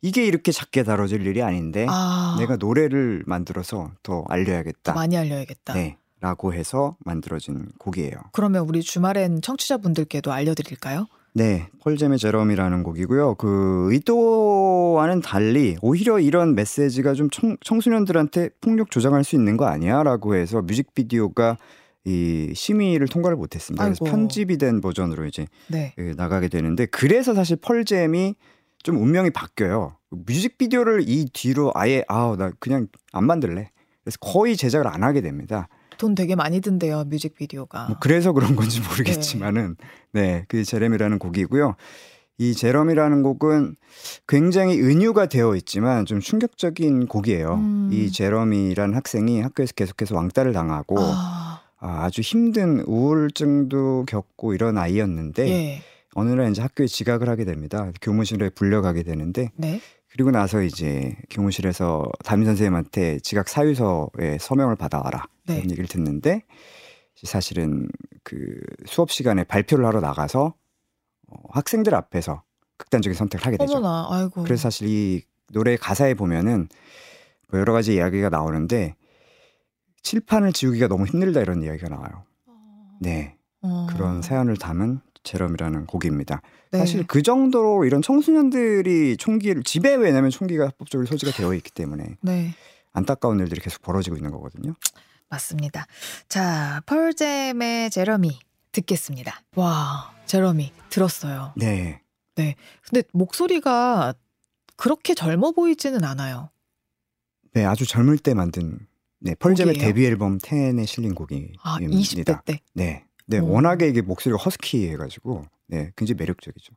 이게 0.03 0.27
이렇게 0.27 0.53
작게 0.53 0.83
다뤄질 0.83 1.27
일이 1.27 1.43
아닌데 1.43 1.87
아. 1.89 2.37
내가 2.39 2.57
노래를 2.57 3.25
만들어서 3.27 3.91
더 4.03 4.25
알려야겠다. 4.29 4.93
더 4.93 4.95
많이 4.95 5.17
알려야겠다. 5.17 5.75
네. 5.75 5.97
라고 6.21 6.53
해서 6.53 6.97
만들어진 7.05 7.69
곡이에요. 7.79 8.17
그러면 8.33 8.69
우리 8.69 8.83
주말엔 8.83 9.41
청취자분들께도 9.41 10.33
알려드릴까요? 10.33 11.07
네, 11.39 11.69
펄잼의 11.85 12.19
제럼이라는 12.19 12.83
곡이고요. 12.83 13.37
그 13.37 13.87
의도와는 13.93 15.21
달리 15.21 15.77
오히려 15.83 16.19
이런 16.19 16.57
메시지가 16.57 17.15
좀 17.15 17.31
청, 17.31 17.57
청소년들한테 17.61 18.51
폭력 18.61 18.91
조장할 18.91 19.23
수 19.23 19.37
있는 19.37 19.57
거 19.57 19.67
아니야라고 19.67 20.35
해서 20.35 20.63
뮤직비디오가 20.63 21.57
이 22.05 22.53
심의를 22.57 23.07
통과를 23.07 23.37
못했습니다. 23.37 23.85
그래서 23.85 24.05
아이고. 24.05 24.17
편집이 24.17 24.59
된 24.59 24.81
버전으로 24.81 25.27
이제 25.27 25.47
네. 25.69 25.93
그 25.97 26.15
나가게 26.17 26.49
되는데 26.49 26.87
그래서 26.87 27.35
사실 27.35 27.57
펄잼이 27.57 28.35
좀 28.83 28.97
운명이 28.97 29.31
바뀌어요. 29.31 29.97
뮤직비디오를 30.11 31.05
이 31.07 31.29
뒤로 31.33 31.71
아예 31.77 32.03
아우 32.09 32.37
나 32.37 32.51
그냥 32.59 32.89
안 33.13 33.25
만들래. 33.25 33.71
그래서 34.03 34.19
거의 34.21 34.57
제작을 34.57 34.89
안 34.89 35.05
하게 35.05 35.21
됩니다. 35.21 35.69
돈 35.99 36.15
되게 36.15 36.35
많이 36.35 36.61
든대요 36.61 37.05
뮤직비디오가. 37.05 37.89
뭐 37.89 37.97
그래서 38.01 38.33
그런 38.33 38.57
건지 38.57 38.81
모르겠지만은 38.81 39.77
네, 40.13 40.45
그 40.49 40.65
제렘이라는 40.65 41.19
곡이고요. 41.19 41.77
이 42.39 42.55
제럼이라는 42.55 43.25
곡은 43.25 43.75
굉장히 44.29 44.81
은유가 44.81 45.27
되어 45.27 45.57
있지만 45.57 46.07
좀 46.07 46.21
충격적인 46.21 47.09
곡이에요. 47.09 47.55
음. 47.55 47.91
이 47.93 48.13
제럼이라는 48.13 48.95
학생이 48.95 49.41
학교에서 49.43 49.73
계속해서 49.75 50.15
왕따를 50.15 50.53
당하고 50.53 50.97
아, 51.01 51.63
아, 51.81 52.05
아주 52.05 52.21
힘든 52.21 52.81
우울증도 52.87 54.05
겪고 54.07 54.55
이런 54.55 54.79
아이였는데 54.79 55.49
예. 55.49 55.83
어느 56.15 56.31
날 56.31 56.51
이제 56.51 56.63
학교에 56.63 56.87
지각을 56.87 57.29
하게 57.29 57.45
됩니다. 57.45 57.91
교무실에 58.01 58.51
불려가게 58.51 59.03
되는데 59.03 59.51
네. 59.57 59.81
그리고 60.19 60.33
나서 60.33 60.63
이제 60.63 61.15
교무실에서 61.31 62.05
담임 62.25 62.45
선생님한테 62.45 63.21
지각 63.21 63.49
사유서에 63.49 64.39
서명을 64.41 64.75
받아와라 64.75 65.29
네. 65.47 65.59
이런 65.59 65.71
얘기를 65.71 65.87
듣는데 65.87 66.43
사실은 67.23 67.87
그 68.25 68.59
수업 68.85 69.13
시간에 69.13 69.45
발표를 69.45 69.87
하러 69.87 70.01
나가서 70.01 70.55
어, 71.29 71.37
학생들 71.51 71.95
앞에서 71.95 72.43
극단적인 72.79 73.17
선택을 73.17 73.47
하게 73.47 73.59
되죠. 73.59 73.77
어머나, 73.77 74.09
아이고. 74.11 74.43
그래서 74.43 74.63
사실 74.63 74.89
이 74.89 75.23
노래 75.53 75.77
가사에 75.77 76.15
보면은 76.15 76.69
뭐 77.49 77.61
여러 77.61 77.73
가지 77.73 77.95
이야기가 77.95 78.29
나오는데 78.29 78.97
칠판을 80.03 80.53
지우기가 80.53 80.89
너무 80.89 81.07
힘들다 81.07 81.43
이런 81.43 81.63
이야기가 81.63 81.91
나와요. 81.91 82.25
네, 83.01 83.37
어. 83.63 83.87
그런 83.89 84.21
사연을 84.21 84.57
담은 84.57 85.01
제럼이라는 85.23 85.87
곡입니다. 85.87 86.43
네. 86.71 86.79
사실 86.79 87.07
그 87.07 87.23
정도로 87.23 87.85
이런 87.85 88.03
청소년들이 88.03 89.17
총기를 89.17 89.63
집에 89.63 89.95
왜냐면 89.95 90.31
총기가 90.31 90.67
합법적으로 90.67 91.07
소지가 91.07 91.33
되어 91.33 91.55
있기 91.55 91.71
때문에 91.71 92.17
네. 92.21 92.55
안타까운 92.93 93.39
일들이 93.41 93.61
계속 93.61 93.83
벌어지고 93.83 94.17
있는 94.17 94.31
거거든요. 94.31 94.75
맞습니다. 95.29 95.87
자, 96.29 96.81
펄잼의 96.87 97.91
제러미 97.91 98.39
듣겠습니다. 98.73 99.43
와, 99.57 100.15
제러미 100.27 100.73
들었어요. 100.91 101.53
네. 101.57 102.03
근데 102.35 103.03
목소리가 103.13 104.15
그렇게 104.77 105.15
젊어 105.15 105.51
보이지는 105.51 106.05
않아요. 106.05 106.51
네, 107.53 107.65
아주 107.65 107.85
젊을 107.85 108.19
때 108.19 108.33
만든 108.35 108.79
네, 109.19 109.35
펄잼의 109.35 109.75
곡이에요? 109.75 109.89
데뷔 109.89 110.07
앨범 110.07 110.39
10에 110.39 110.87
실린 110.87 111.17
곡입니다. 111.17 111.61
아, 111.65 111.79
20대 111.79 112.45
때. 112.45 112.61
네. 112.75 113.05
네, 113.29 113.39
오. 113.39 113.53
워낙에 113.53 113.87
이게 113.87 114.01
목소리가 114.01 114.43
허스키해 114.43 114.97
가지고 114.97 115.45
네, 115.67 115.93
굉장히 115.97 116.17
매력적이죠. 116.19 116.73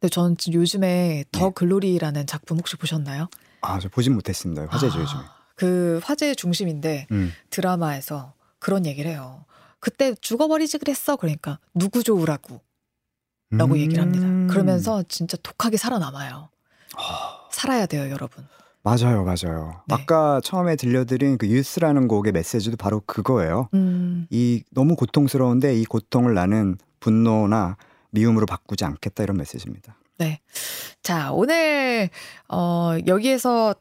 근데 0.00 0.08
저는 0.10 0.36
요즘에 0.52 1.24
더 1.32 1.46
네. 1.46 1.52
글로리라는 1.54 2.26
작품 2.26 2.58
혹시 2.58 2.76
보셨나요? 2.76 3.28
아, 3.62 3.78
저 3.78 3.88
보진 3.88 4.14
못했습니다. 4.14 4.66
화제죠, 4.68 4.98
아, 4.98 5.00
요즘에. 5.02 5.20
그 5.54 6.00
화제의 6.02 6.34
중심인데 6.36 7.06
음. 7.12 7.32
드라마에서 7.50 8.34
그런 8.58 8.86
얘기를 8.86 9.10
해요. 9.10 9.44
그때 9.78 10.14
죽어버리지 10.14 10.78
그랬어. 10.78 11.16
그러니까 11.16 11.58
누구 11.74 12.02
좋으라고 12.02 12.60
라고 13.50 13.78
얘기를 13.78 14.02
합니다. 14.02 14.26
음. 14.26 14.48
그러면서 14.48 15.02
진짜 15.08 15.36
독하게 15.42 15.76
살아남아요. 15.76 16.48
아, 16.96 17.48
살아야 17.50 17.86
돼요, 17.86 18.10
여러분. 18.10 18.46
맞아요, 18.82 19.24
맞아요. 19.24 19.80
네. 19.86 19.94
아까 19.94 20.40
처음에 20.42 20.76
들려드린 20.76 21.38
그 21.38 21.46
유스라는 21.46 22.08
곡의 22.08 22.32
메시지도 22.32 22.76
바로 22.76 23.00
그거예요. 23.06 23.68
음, 23.74 24.26
이 24.30 24.62
너무 24.70 24.96
고통스러운데 24.96 25.76
이 25.76 25.84
고통을 25.84 26.34
나는 26.34 26.76
분노나 26.98 27.76
미움으로 28.10 28.46
바꾸지 28.46 28.84
않겠다 28.84 29.22
이런 29.22 29.36
메시지입니다. 29.36 29.96
네. 30.18 30.40
자, 31.02 31.32
오늘 31.32 32.10
어 32.48 32.96
여기에서 33.06 33.74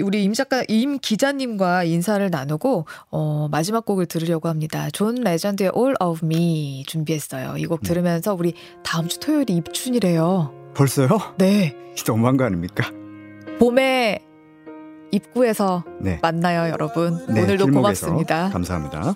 우리 0.00 0.24
임 0.24 0.32
작가 0.32 0.62
임 0.68 0.98
기자님과 0.98 1.84
인사를 1.84 2.28
나누고 2.30 2.86
어 3.10 3.48
마지막 3.50 3.84
곡을 3.84 4.06
들으려고 4.06 4.48
합니다. 4.48 4.88
존 4.90 5.16
레전드의 5.16 5.72
All 5.76 5.94
of 6.00 6.24
Me 6.24 6.84
준비했어요. 6.86 7.56
이곡 7.58 7.82
네. 7.82 7.88
들으면서 7.88 8.34
우리 8.34 8.54
다음 8.82 9.08
주 9.08 9.20
토요일이 9.20 9.54
입춘이래요. 9.56 10.72
벌써요? 10.74 11.08
네. 11.36 11.74
너무한 12.06 12.36
거 12.36 12.44
아닙니까? 12.44 12.90
봄에 13.58 14.24
입구에서 15.10 15.84
네. 16.00 16.18
만나요, 16.22 16.70
여러분. 16.70 17.18
네, 17.28 17.42
오늘도 17.42 17.68
고맙습니다. 17.68 18.50
감사합니다. 18.50 19.14